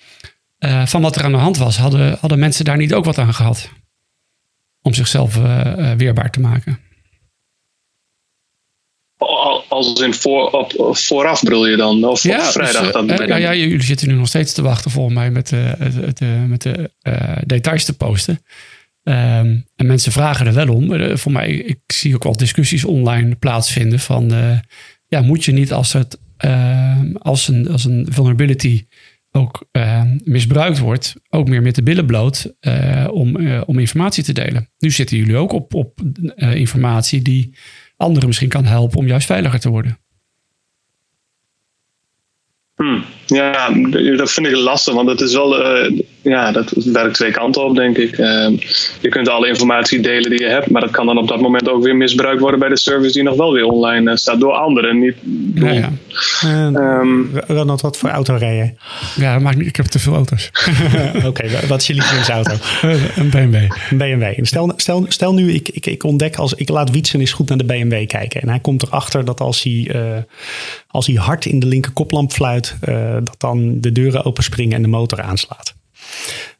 [0.57, 1.77] eh, van wat er aan de hand was.
[1.77, 3.69] Hadden, hadden mensen daar niet ook wat aan gehad?
[4.81, 6.79] Om zichzelf eh, weerbaar te maken.
[9.17, 12.03] Al- Als in voor, op, vooraf bedoel je dan?
[12.03, 13.39] Of op vrijdag dus, dan?
[13.39, 16.91] ja, jullie zitten nu nog steeds te wachten volgens mij met, eh, met de
[17.45, 18.43] details te posten.
[19.03, 20.93] Ehm, en mensen vragen er wel om.
[20.93, 24.33] Eh, voor mij, ik zie ook wel discussies online plaatsvinden van...
[24.33, 24.59] eh,
[25.07, 28.85] ja, moet je niet als, het, ehm, als, een, als een vulnerability
[29.31, 31.15] ook ehm, misbruikt wordt...
[31.29, 34.69] ook meer met de billen bloot eh, om, om informatie te delen.
[34.77, 35.99] Nu zitten jullie ook op, op
[36.35, 37.55] informatie die
[37.95, 38.97] anderen misschien kan helpen...
[38.97, 39.99] om juist veiliger te worden.
[42.75, 43.03] Hmm.
[43.33, 43.69] Ja,
[44.17, 47.75] dat vind ik lastig, want het is wel, uh, ja, dat werkt twee kanten op,
[47.75, 48.17] denk ik.
[48.17, 48.49] Uh,
[48.99, 51.69] je kunt alle informatie delen die je hebt, maar dat kan dan op dat moment
[51.69, 54.53] ook weer misbruikt worden bij de service die nog wel weer online uh, staat door
[54.53, 54.99] anderen.
[54.99, 55.91] Niet door, ja,
[56.41, 56.65] ja.
[56.65, 57.31] Um,
[57.81, 58.71] wat voor auto rij je?
[59.21, 60.51] Ja, dat maakt niet, ik heb te veel auto's.
[61.15, 62.53] Oké, okay, wat is je lievelingsauto?
[63.15, 63.55] een BMW.
[63.89, 64.45] Een BMW.
[64.45, 67.57] Stel, stel, stel nu, ik, ik, ik ontdek als ik laat Wietsen eens goed naar
[67.57, 69.91] de BMW kijken en hij komt erachter dat als hij,
[70.87, 72.75] als hij hard in de linker koplamp fluit,
[73.23, 75.73] dat dan de deuren openspringen en de motor aanslaat.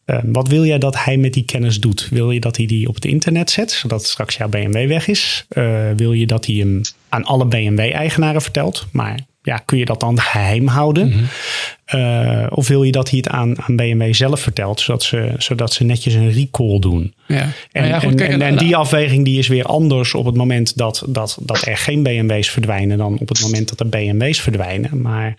[0.05, 2.07] Uh, wat wil jij dat hij met die kennis doet?
[2.09, 5.45] Wil je dat hij die op het internet zet, zodat straks jouw BMW weg is?
[5.49, 8.87] Uh, wil je dat hij hem aan alle BMW-eigenaren vertelt?
[8.91, 11.07] Maar ja, kun je dat dan geheim houden?
[11.07, 11.99] Mm -hmm.
[11.99, 15.73] uh, of wil je dat hij het aan, aan BMW zelf vertelt, zodat ze, zodat
[15.73, 17.13] ze netjes een recall doen?
[17.27, 17.47] Ja.
[17.71, 21.03] En, ja, goed, en, en, die afweging die is weer anders op het moment dat,
[21.07, 25.01] dat, dat er geen BMW's verdwijnen dan op het moment dat er BMW's verdwijnen.
[25.01, 25.35] Maar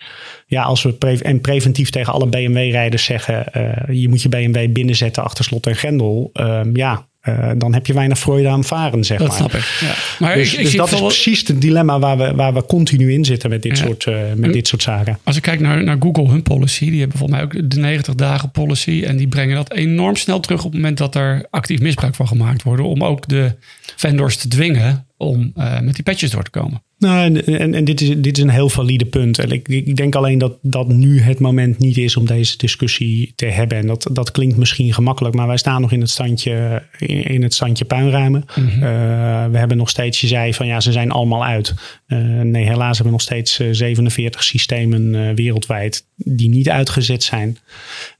[0.47, 4.73] ja, als we pre en preventief tegen alle BMW-rijders zeggen, uh, je moet je BMW
[4.73, 6.31] binnenzetten achter slot en grendel.
[6.35, 9.37] Uh, ja, uh, dan heb je weinig Freude aan varen, zeg dat maar.
[9.37, 9.79] snap ik.
[9.81, 9.95] Ja.
[10.19, 12.67] Maar dus, ik, ik dus zie dat is precies het dilemma waar we, waar we
[12.67, 13.85] continu in zitten met dit, Ja.
[13.85, 15.19] soort, uh, met dit soort zaken.
[15.25, 18.15] Als ik kijk naar, naar Google, hun policy, die hebben volgens mij ook de 90
[18.15, 19.03] dagen policy.
[19.07, 22.29] En die brengen dat enorm snel terug op het moment dat er actief misbruik van
[22.29, 22.83] gemaakt wordt.
[22.83, 23.55] Om ook de
[23.97, 26.83] vendors te dwingen om uh, met die patches door te komen.
[27.03, 29.39] Nou, en, en, en dit, is, dit is een heel valide punt.
[29.39, 33.33] En ik, ik denk alleen dat dat nu het moment niet is om deze discussie
[33.37, 33.79] te hebben.
[33.79, 37.43] En dat, dat klinkt misschien gemakkelijk, maar wij staan nog in het standje, in, in
[37.43, 38.45] het standje puinruimen.
[38.55, 38.83] Mm -hmm.
[38.83, 41.75] uh, we hebben nog steeds, je zei van ja, ze zijn allemaal uit.
[42.07, 47.59] Uh, nee, helaas hebben we nog steeds 47 systemen wereldwijd die niet uitgezet zijn.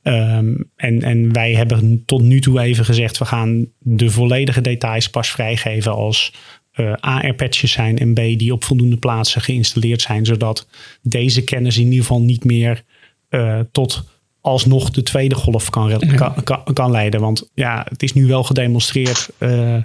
[0.03, 5.11] Um, en, en wij hebben tot nu toe even gezegd, we gaan de volledige details
[5.11, 6.33] pas vrijgeven als
[6.77, 10.67] uh, AR-patches zijn en B die op voldoende plaatsen geïnstalleerd zijn, zodat
[11.03, 12.83] deze kennis in ieder geval niet meer
[13.31, 14.05] uh, tot
[14.41, 15.99] alsnog de tweede golf kan, ja.
[16.17, 17.21] kan, kan, kan, leiden.
[17.21, 19.77] Want ja, het is nu wel gedemonstreerd uh,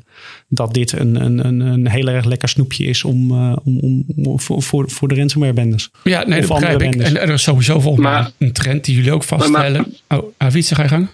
[0.47, 3.32] dat dit een, een, een heel erg lekker snoepje is om,
[3.63, 5.89] om, om, voor, voor, voor de ransomware-benders.
[6.04, 6.95] Ja, nee, dat begrijp ik.
[6.95, 9.93] En er is sowieso volgens mij een trend die jullie ook vaststellen.
[10.08, 11.08] Maar, oh, Avitse, ga je gang?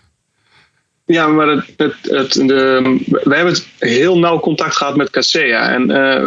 [1.06, 5.70] Ja, maar het, het, het, de, wij hebben het heel nauw contact gehad met Casea.
[5.70, 6.26] En uh,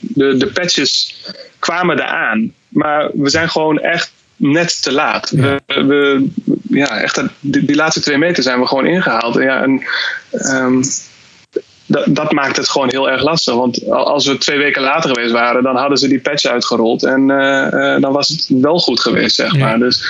[0.00, 1.16] de, de, patches
[1.58, 2.52] kwamen eraan.
[2.68, 5.32] Maar we zijn gewoon echt net te laat.
[5.36, 5.60] Ja.
[5.66, 6.28] We, we,
[6.68, 9.34] ja, echt, die, die, laatste twee meter zijn we gewoon ingehaald.
[9.34, 9.82] Ja, en,
[10.30, 10.82] um,
[11.94, 13.54] dat, dat maakt het gewoon heel erg lastig.
[13.54, 17.04] Want als we twee weken later geweest waren, dan hadden ze die patch uitgerold.
[17.04, 19.72] En uh, uh, dan was het wel goed geweest, zeg maar.
[19.72, 19.78] Ja.
[19.78, 20.04] Dus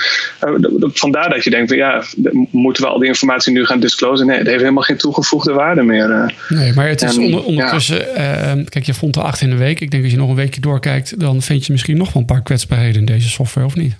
[0.45, 2.03] uh, vandaar dat je denkt, van, ja,
[2.51, 4.27] moeten we al die informatie nu gaan disclosen?
[4.27, 6.33] Nee, het heeft helemaal geen toegevoegde waarde meer.
[6.49, 8.55] nee, maar het is en, onder, ondertussen, ja.
[8.69, 9.79] kijk, je vond er acht in de week.
[9.79, 12.27] Ik denk als je nog een weekje doorkijkt, dan vind je misschien nog wel een
[12.27, 13.95] paar kwetsbaarheden in deze software, of niet?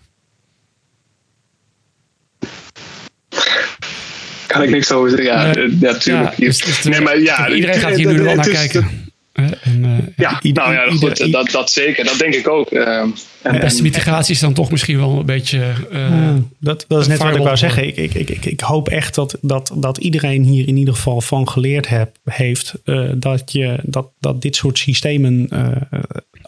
[4.55, 5.25] Kan ik niks over zeggen.
[5.25, 6.37] Ja, uh, ja tuurlijk.
[6.37, 9.03] Ja, dus, dus, nee, maar ja, iedereen gaat hier nu wel naar kijken.
[9.35, 12.05] En, uh, ja, nou ja, goed, dat, dat zeker.
[12.05, 12.71] Dat denk ik ook.
[12.71, 15.73] Uh, en, de beste mitigatie is dan toch misschien wel een beetje...
[15.91, 17.87] Uh, dat, dat is net wat ik wou zeggen.
[17.87, 21.49] Ik, ik, ik, ik hoop echt dat, dat, dat iedereen hier in ieder geval van
[21.49, 22.73] geleerd heb, heeft...
[23.15, 25.49] dat, je, dat, dat dit soort systemen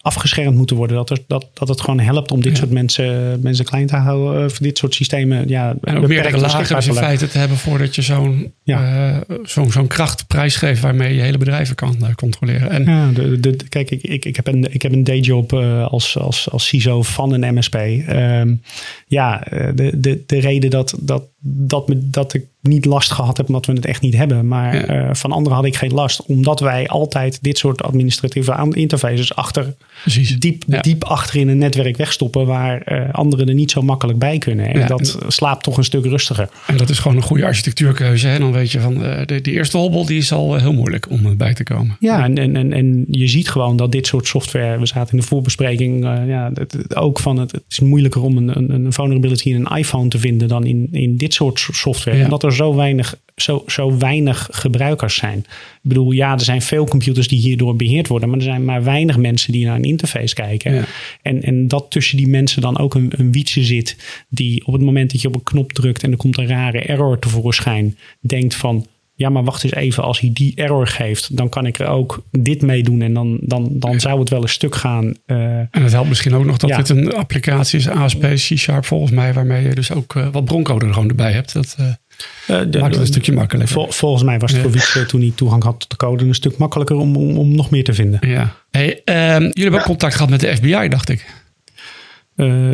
[0.08, 0.96] afgeschermd moeten worden.
[0.96, 2.58] Dat, er, dat, dat het gewoon helpt om dit ja.
[2.58, 4.46] soort mensen, mensen klein te houden.
[4.46, 5.48] Of dit soort systemen.
[5.48, 9.13] Ja, en ook meerdere lagen in feite te hebben voordat je zo'n ja.
[9.30, 12.70] uh, zo'n zo'n kracht prijsgeeft waarmee je hele bedrijven kan uh, controleren.
[12.70, 15.88] En ja, de, de, kijk, ik, ik, ik, heb een, ik heb een dayjob uh,
[15.88, 17.76] als, als, als CISO van een MSP.
[17.76, 18.62] Um,
[19.08, 19.43] ja,
[19.76, 23.65] de, de, de reden dat, dat, dat, me, dat ik niet last gehad heb omdat
[23.65, 24.47] we het echt niet hebben.
[24.47, 25.08] Maar ja.
[25.08, 26.26] uh, van anderen had ik geen last.
[26.26, 30.39] Omdat wij altijd dit soort administratieve interfaces achter, Precies.
[30.39, 30.82] diep, ja.
[30.82, 32.45] diep achter in een netwerk wegstoppen.
[32.45, 34.73] Waar uh, anderen er niet zo makkelijk bij kunnen.
[34.73, 36.50] En ja, dat en, slaapt toch een stuk rustiger.
[36.67, 38.28] En dat is gewoon een goede architectuurkeuze.
[38.28, 38.39] Hè?
[38.39, 41.26] Dan weet je van uh, de, de, eerste hobbel die is al heel moeilijk om
[41.26, 41.97] erbij te komen.
[42.00, 44.80] Ja, en, en, en je ziet gewoon dat dit soort software.
[44.80, 46.52] We zaten in de voorbespreking ja,
[46.93, 50.19] ook van het, het is moeilijker om een, een, een vulnerability in een iPhone te
[50.19, 52.24] vinden dan in, in dit soort software.
[52.24, 55.38] Omdat er zo weinig, zo, zo weinig gebruikers zijn.
[55.38, 58.84] Ik bedoel, ja, er zijn veel computers die hierdoor beheerd worden, maar er zijn maar
[58.84, 60.74] weinig mensen die naar een interface kijken.
[60.74, 60.86] Ja.
[61.22, 64.82] En, en dat tussen die mensen dan ook een, een wietse zit, die op het
[64.82, 68.56] moment dat je op een knop drukt en er komt een rare error tevoorschijn, denkt
[68.56, 68.86] van.
[69.17, 72.23] Ja, maar wacht eens even, als hij die error geeft, dan kan ik er ook
[72.32, 75.06] dit mee doen en dan, dan, dan zou het wel een stuk gaan.
[75.06, 76.77] Uh, en het helpt misschien ook nog dat ja.
[76.77, 80.86] dit een applicatie is, ASP, C-Sharp volgens mij, waarmee je dus ook uh, wat broncode
[80.86, 81.53] er gewoon erbij hebt.
[81.53, 83.73] Dat, uh, uh, de, maakt het een stukje makkelijker.
[83.73, 86.36] Vol, volgens mij was het voor Wietse toen hij toegang had tot de code een
[86.36, 88.30] stuk makkelijker om, om, om nog meer te vinden.
[88.30, 88.56] Ja.
[88.71, 91.25] Hey, jullie hebben ook contact gehad met de FBI, dacht ik.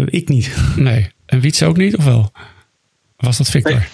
[0.05, 0.55] ik niet.
[0.75, 1.11] Nee.
[1.25, 2.31] En Wietse ook niet, of wel?
[3.17, 3.87] Was dat Victor?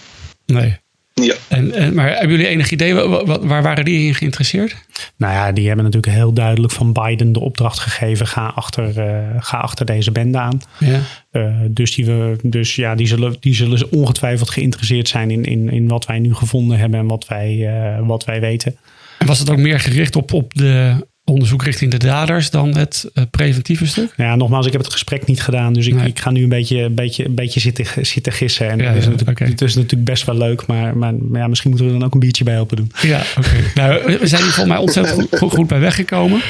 [0.45, 0.77] Nee.
[1.23, 1.35] Ja.
[1.47, 4.75] En, en, maar hebben jullie enig idee, waar, waar waren die in geïnteresseerd?
[5.17, 9.27] Nou ja, die hebben natuurlijk heel duidelijk van Biden de opdracht gegeven: ga achter, uh,
[9.39, 10.61] ga achter deze bende aan.
[10.77, 10.99] Ja.
[11.31, 15.69] Uh, dus die, we, dus ja, die, zullen, die zullen ongetwijfeld geïnteresseerd zijn in, in,
[15.69, 18.77] in wat wij nu gevonden hebben en wat wij, uh, wat wij weten.
[19.17, 23.09] En was het ook meer gericht op, op de onderzoek richting de daders dan het
[23.13, 24.13] uh, preventieve stuk?
[24.17, 25.73] Ja, nogmaals, ik heb het gesprek niet gedaan.
[25.73, 26.07] Dus ik, nee.
[26.07, 28.69] ik ga nu een beetje, een beetje, een beetje zitten, zitten gissen.
[28.69, 29.47] En ja, het, is natuurlijk, okay.
[29.47, 30.65] het is natuurlijk best wel leuk.
[30.65, 32.91] Maar, maar, maar ja, misschien moeten we er dan ook een biertje bij helpen doen.
[33.01, 33.47] Ja, oké.
[33.47, 33.71] Okay.
[33.75, 36.41] nou, we zijn hier volgens mij ontzettend goed, goed bij weggekomen.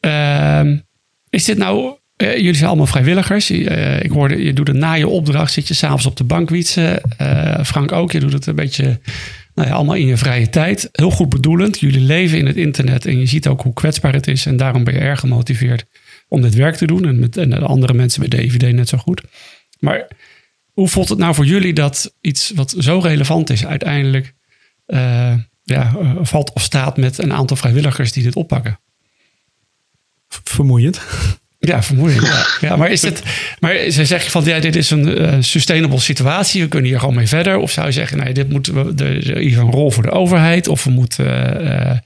[0.00, 0.62] Uh,
[1.30, 1.96] is dit nou...
[2.22, 3.50] Uh, jullie zijn allemaal vrijwilligers.
[3.50, 5.52] Uh, ik hoorde, je doet het na je opdracht.
[5.52, 7.00] Zit je s'avonds op de bank wietsen.
[7.64, 8.12] Frank ook.
[8.12, 9.00] Je doet het een beetje
[9.58, 10.88] nou ja, allemaal in je vrije tijd.
[10.92, 11.80] Heel goed bedoelend.
[11.80, 14.46] Jullie leven in het internet en je ziet ook hoe kwetsbaar het is.
[14.46, 15.84] En daarom ben je erg gemotiveerd
[16.28, 17.04] om dit werk te doen.
[17.04, 19.22] En, met, en de andere mensen met DVD net zo goed.
[19.78, 20.08] Maar
[20.72, 24.34] hoe voelt het nou voor jullie dat iets wat zo relevant is uiteindelijk
[24.86, 28.80] uh, ja, uh, valt of staat met een aantal vrijwilligers die dit oppakken?
[30.28, 31.00] Vermoeiend.
[31.58, 32.22] Ja, vermoeiend.
[32.22, 32.46] Ja.
[32.60, 33.22] ja, maar is het.
[33.60, 36.62] Maar ze zeggen van ja, dit is een uh, sustainable situatie.
[36.62, 37.56] We kunnen hier gewoon mee verder.
[37.56, 38.64] Of zou je zeggen, nee, dit moet
[38.98, 40.68] de, hier een rol voor de overheid.
[40.68, 41.26] Of we moeten
[41.64, 41.96] uh,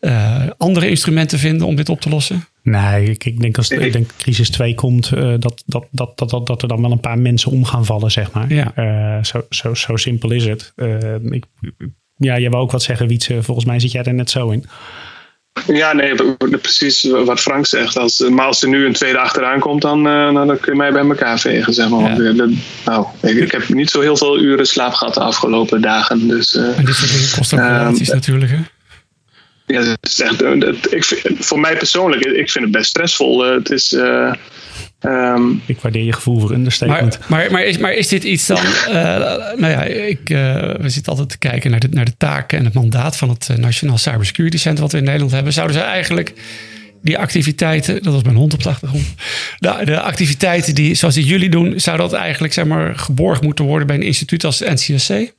[0.00, 2.44] uh, andere instrumenten vinden om dit op te lossen?
[2.62, 6.62] Nee, ik, ik denk als ik denk crisis 2 komt, dat, dat, dat, dat, dat
[6.62, 8.52] er dan wel een paar mensen om gaan vallen, zeg maar.
[8.52, 9.22] Ja.
[9.24, 10.72] zo, zo, zo simpel is het.
[11.30, 11.44] ik,
[12.16, 13.42] ja, jij wou ook wat zeggen, Wietse.
[13.42, 14.64] Volgens mij zit jij er net zo in.
[15.66, 16.14] Ja, nee,
[16.60, 17.98] precies wat Frank zegt.
[17.98, 20.92] Als, maar als er nu een tweede achteraan komt, dan, uh, dan kun je mij
[20.92, 22.22] bij elkaar vegen, zeg maar.
[22.22, 22.32] Ja.
[22.32, 26.28] Uh, nou, ik, ik, heb niet zo heel veel uren slaap gehad de afgelopen dagen.
[26.28, 28.58] Dus, uh, en dit soort ook relaties um, natuurlijk, hè?
[29.72, 30.42] Ja, het is echt,
[30.92, 31.04] ik,
[31.38, 33.44] voor mij persoonlijk, ik vind het best stressvol.
[33.44, 33.96] het is...
[35.04, 37.18] Um, ik waardeer je gevoel voor understatement.
[37.18, 38.58] Maar, maar, maar, is, maar is dit iets dan...
[38.88, 38.94] Uh,
[39.62, 42.64] nou ja, ik, uh, we zitten altijd te kijken naar de, naar de taken en
[42.64, 45.52] het mandaat van het Nationaal Cybersecurity Center wat we in Nederland hebben.
[45.52, 46.32] Zouden ze eigenlijk
[47.02, 49.04] die activiteiten, dat was mijn hond op de achtergrond,
[49.58, 53.64] de, de activiteiten die, zoals die jullie doen, zou dat eigenlijk zeg maar, geborgd moeten
[53.64, 55.32] worden bij een instituut als NCSC?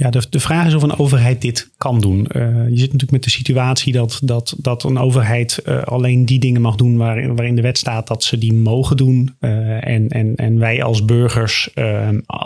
[0.00, 2.28] Ja, de, de vraag is of een overheid dit kan doen.
[2.36, 6.38] Uh, je zit natuurlijk met de situatie dat, dat, dat een overheid uh, alleen die
[6.38, 9.34] dingen mag doen waar, waarin de wet staat dat ze die mogen doen.
[9.40, 11.68] Uh, en, en, en wij als burgers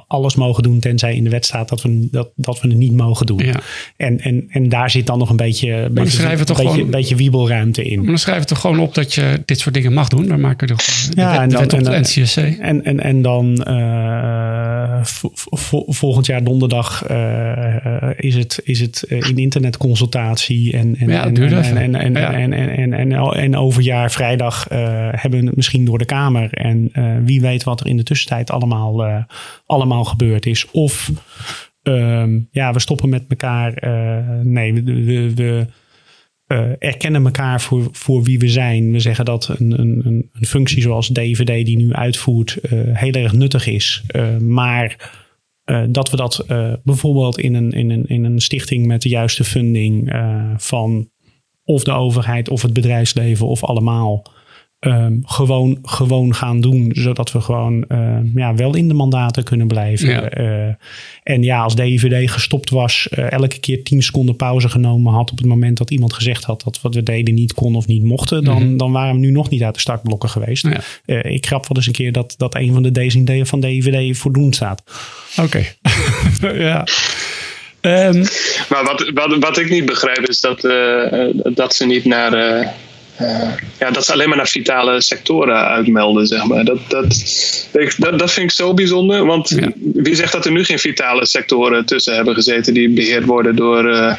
[0.07, 2.97] alles mogen doen tenzij in de wet staat dat we, dat, dat we het niet
[2.97, 3.39] mogen doen.
[3.39, 3.61] Ja.
[3.97, 6.91] En, en, en daar zit dan nog een beetje, een beetje, een beetje, gewoon, een
[6.91, 7.99] beetje wiebelruimte in.
[7.99, 10.27] Maar dan schrijven we toch gewoon op dat je dit soort dingen mag doen.
[10.27, 12.37] Dan maken we er ja, de wet, en dan, de wet op de NCSC.
[12.37, 13.63] En, en, en dan
[15.87, 17.03] volgend jaar donderdag
[18.17, 22.33] is het, is het uh, in internetconsultatie en, en, ja, en, en, en, en, ja.
[22.33, 24.79] en, en, en, en, en, overjaar vrijdag uh,
[25.11, 26.53] hebben misschien door de Kamer.
[26.53, 26.93] En
[27.25, 29.25] wie weet wat er in de tussentijd allemaal,
[29.67, 30.71] allemaal gebeurd is.
[30.71, 31.11] Of
[31.83, 33.75] um, ja, we stoppen met elkaar.
[34.43, 35.67] nee, we, we, we
[36.49, 38.93] uh, erkennen elkaar voor, voor wie we zijn.
[38.93, 43.33] We zeggen dat een, een, een functie zoals DVD die nu uitvoert uh, heel erg
[43.33, 44.05] nuttig is.
[44.17, 45.13] Uh, maar
[45.91, 46.45] dat we dat
[46.85, 50.13] bijvoorbeeld in een, in, een, in een stichting met de juiste funding
[50.57, 51.11] van
[51.65, 54.34] of de overheid of het bedrijfsleven of allemaal
[54.87, 56.91] Um, gewoon, gewoon gaan doen.
[56.95, 60.09] Zodat we gewoon uh, ja, wel in de mandaten kunnen blijven.
[60.09, 60.39] Ja.
[60.39, 60.75] Uh,
[61.23, 65.39] en ja, als DVD gestopt was, uh, elke keer 10 seconden pauze genomen had op
[65.39, 68.45] het moment dat iemand gezegd had dat wat we deden niet kon of niet mochten,
[68.45, 68.77] dan, Mhm.
[68.77, 70.63] dan waren we nu nog niet uit de startblokken geweest.
[70.67, 70.81] Ja.
[71.07, 73.47] Uh, ik grap wel eens een keer dat, dat een van de D's in de-
[73.47, 74.83] van DVD voor doen staat.
[75.43, 75.65] Oké.
[76.69, 76.87] ja.
[77.81, 78.25] Ehm,
[78.69, 82.33] Maar wat, wat, wat ik niet begrijp is dat, eh, eh, dat ze niet naar.
[82.33, 82.69] eh, eh,
[83.79, 86.65] ja, dat ze alleen maar naar vitale sectoren uitmelden, zeg maar.
[86.65, 87.05] Dat, dat,
[87.99, 89.27] dat, dat vind ik zo bijzonder.
[89.27, 89.69] Want Ja.
[89.95, 93.89] wie zegt dat er nu geen vitale sectoren tussen hebben gezeten die beheerd worden door,
[93.93, 94.15] eh,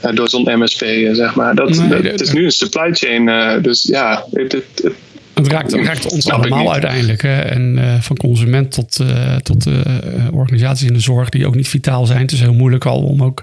[0.00, 1.54] eh, door zo'n MSP, eh, zeg maar.
[1.54, 3.28] Dat, Nee, dat, dat- het is nu een supply chain.
[3.28, 4.92] eh, dus ja, het, het, het-
[5.34, 7.22] het raakt, het raakt ons allemaal uiteindelijk.
[7.22, 7.38] Hè?
[7.40, 9.72] En eh, van consument tot, eh, tot eh,
[10.32, 12.20] organisaties in de zorg die ook niet vitaal zijn.
[12.20, 13.42] Het is heel moeilijk al om ook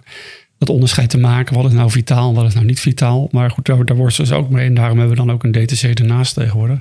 [0.60, 1.56] dat onderscheid te maken.
[1.56, 3.28] Wat is nou vitaal en wat is nou niet vitaal.
[3.32, 4.66] Maar goed, daar, daar worstelen ze ook mee.
[4.66, 6.80] En daarom hebben we dan ook een DTC ernaast tegenwoordig.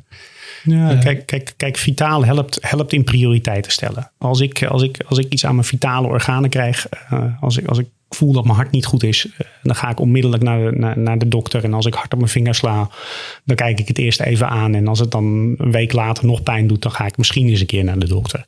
[0.64, 1.00] Ja, Eh.
[1.00, 4.10] kijk, kijk, kijk, vitaal helpt, helpt in prioriteiten stellen.
[4.18, 7.66] Als ik, als, ik, als ik iets aan mijn vitale organen krijg, eh, als, ik,
[7.66, 10.70] als ik voel dat mijn hart niet goed is, eh, dan ga ik onmiddellijk naar
[10.70, 11.64] de, naar, naar de dokter.
[11.64, 12.90] En als ik hard op mijn vinger sla,
[13.44, 14.74] dan kijk ik het eerst even aan.
[14.74, 17.60] En als het dan een week later nog pijn doet, dan ga ik misschien eens
[17.60, 18.46] een keer naar de dokter.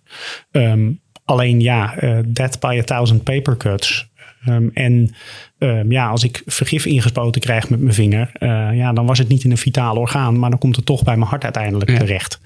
[0.50, 0.90] Ehm,
[1.24, 1.94] alleen ja,
[2.26, 4.09] death by a thousand paper cuts.
[4.44, 5.14] Ehm, en
[5.58, 9.28] ehm, ja, als ik vergif ingespoten krijg met mijn vinger, uh, ja, dan was het
[9.28, 12.40] niet in een vitaal orgaan, maar dan komt het toch bij mijn hart uiteindelijk terecht.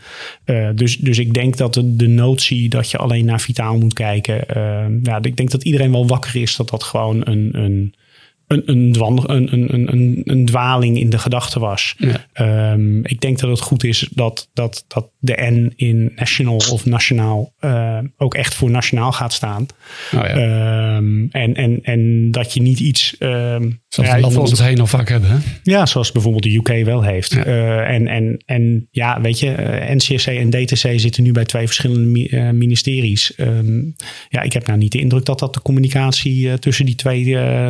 [0.46, 3.94] Uh, dus, dus ik denk dat de, de notie dat je alleen naar vitaal moet
[3.94, 7.94] kijken, uh, ja, ik denk dat iedereen wel wakker is dat dat gewoon een, een
[8.46, 11.94] een, een, een, een, een, een dwaling in de gedachte was.
[11.98, 12.72] Ja.
[12.72, 16.84] Um, ik denk dat het goed is dat, dat, dat de N in national of
[16.84, 19.66] nationaal uh, ook echt voor nationaal gaat staan.
[20.14, 20.96] Oh ja.
[20.96, 23.16] um, en, en, en dat je niet iets.
[23.18, 25.30] Um, zoals ja, de landen ons heen al vaak hebben.
[25.30, 25.36] Hè?
[25.62, 27.32] Ja, zoals bijvoorbeeld de UK wel heeft.
[27.32, 27.46] Ja.
[27.46, 31.66] Uh, en, en, en ja, weet je, uh, NCSC en DTC zitten nu bij twee
[31.66, 33.32] verschillende ministeries.
[34.28, 37.22] ja, ik heb nou niet de indruk dat dat de communicatie tussen die twee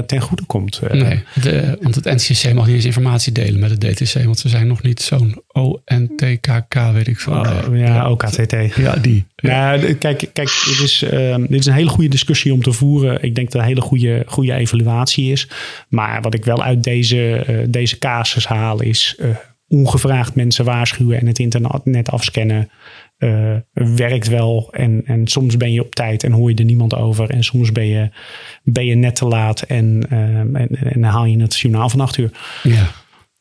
[0.06, 0.63] ten goede komt.
[0.92, 4.48] Nee, de, want het NCSC mag niet eens informatie delen met het DTC, want ze
[4.48, 7.32] zijn nog niet zo'n ONTKK, weet ik veel.
[7.32, 8.54] Oh, ja, OKTT.
[8.76, 9.24] Ja, die.
[9.36, 13.22] Ja, kijk, kijk dit, is, uh, dit is een hele goede discussie om te voeren.
[13.22, 15.48] Ik denk dat het een hele goede, goede evaluatie is.
[15.88, 19.28] Maar wat ik wel uit deze, uh, deze casus haal is uh,
[19.68, 22.70] ongevraagd mensen waarschuwen en het internet afscannen.
[23.72, 27.30] Werkt wel en, en soms ben je op tijd en hoor je er niemand over.
[27.30, 28.10] En soms ben je,
[28.62, 32.30] ben je net te laat en, en, en, haal je het journaal van acht uur.
[32.62, 32.86] Ja.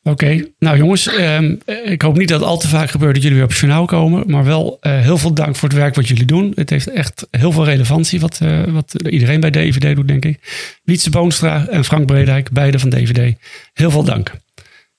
[0.06, 3.36] Oké, nou jongens, um, ik hoop niet dat het al te vaak gebeurt dat jullie
[3.36, 4.30] weer op het journaal komen.
[4.30, 6.52] Maar wel uh, heel veel dank voor het werk wat jullie doen.
[6.54, 10.38] Het heeft echt heel veel relevantie wat, uh, wat iedereen bij DVD doet, denk ik.
[10.82, 13.36] Wietse Boonstra en Frank Bredijk, beide van DVD.
[13.72, 14.32] Heel veel dank.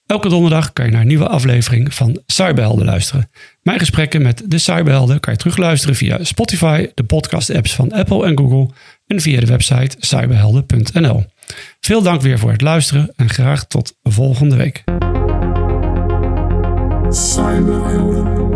[0.05, 3.29] Elke donderdag kan je naar een nieuwe aflevering van Cyberhelden luisteren.
[3.61, 8.37] Mijn gesprekken met de Cyberhelden kan je terugluisteren via Spotify, de podcast-apps van Apple en
[8.37, 8.69] Google
[9.07, 11.25] en via de website cyberhelden.nl.
[11.79, 14.83] Veel dank weer voor het luisteren en graag tot volgende week.
[17.09, 18.54] Cyberhelden.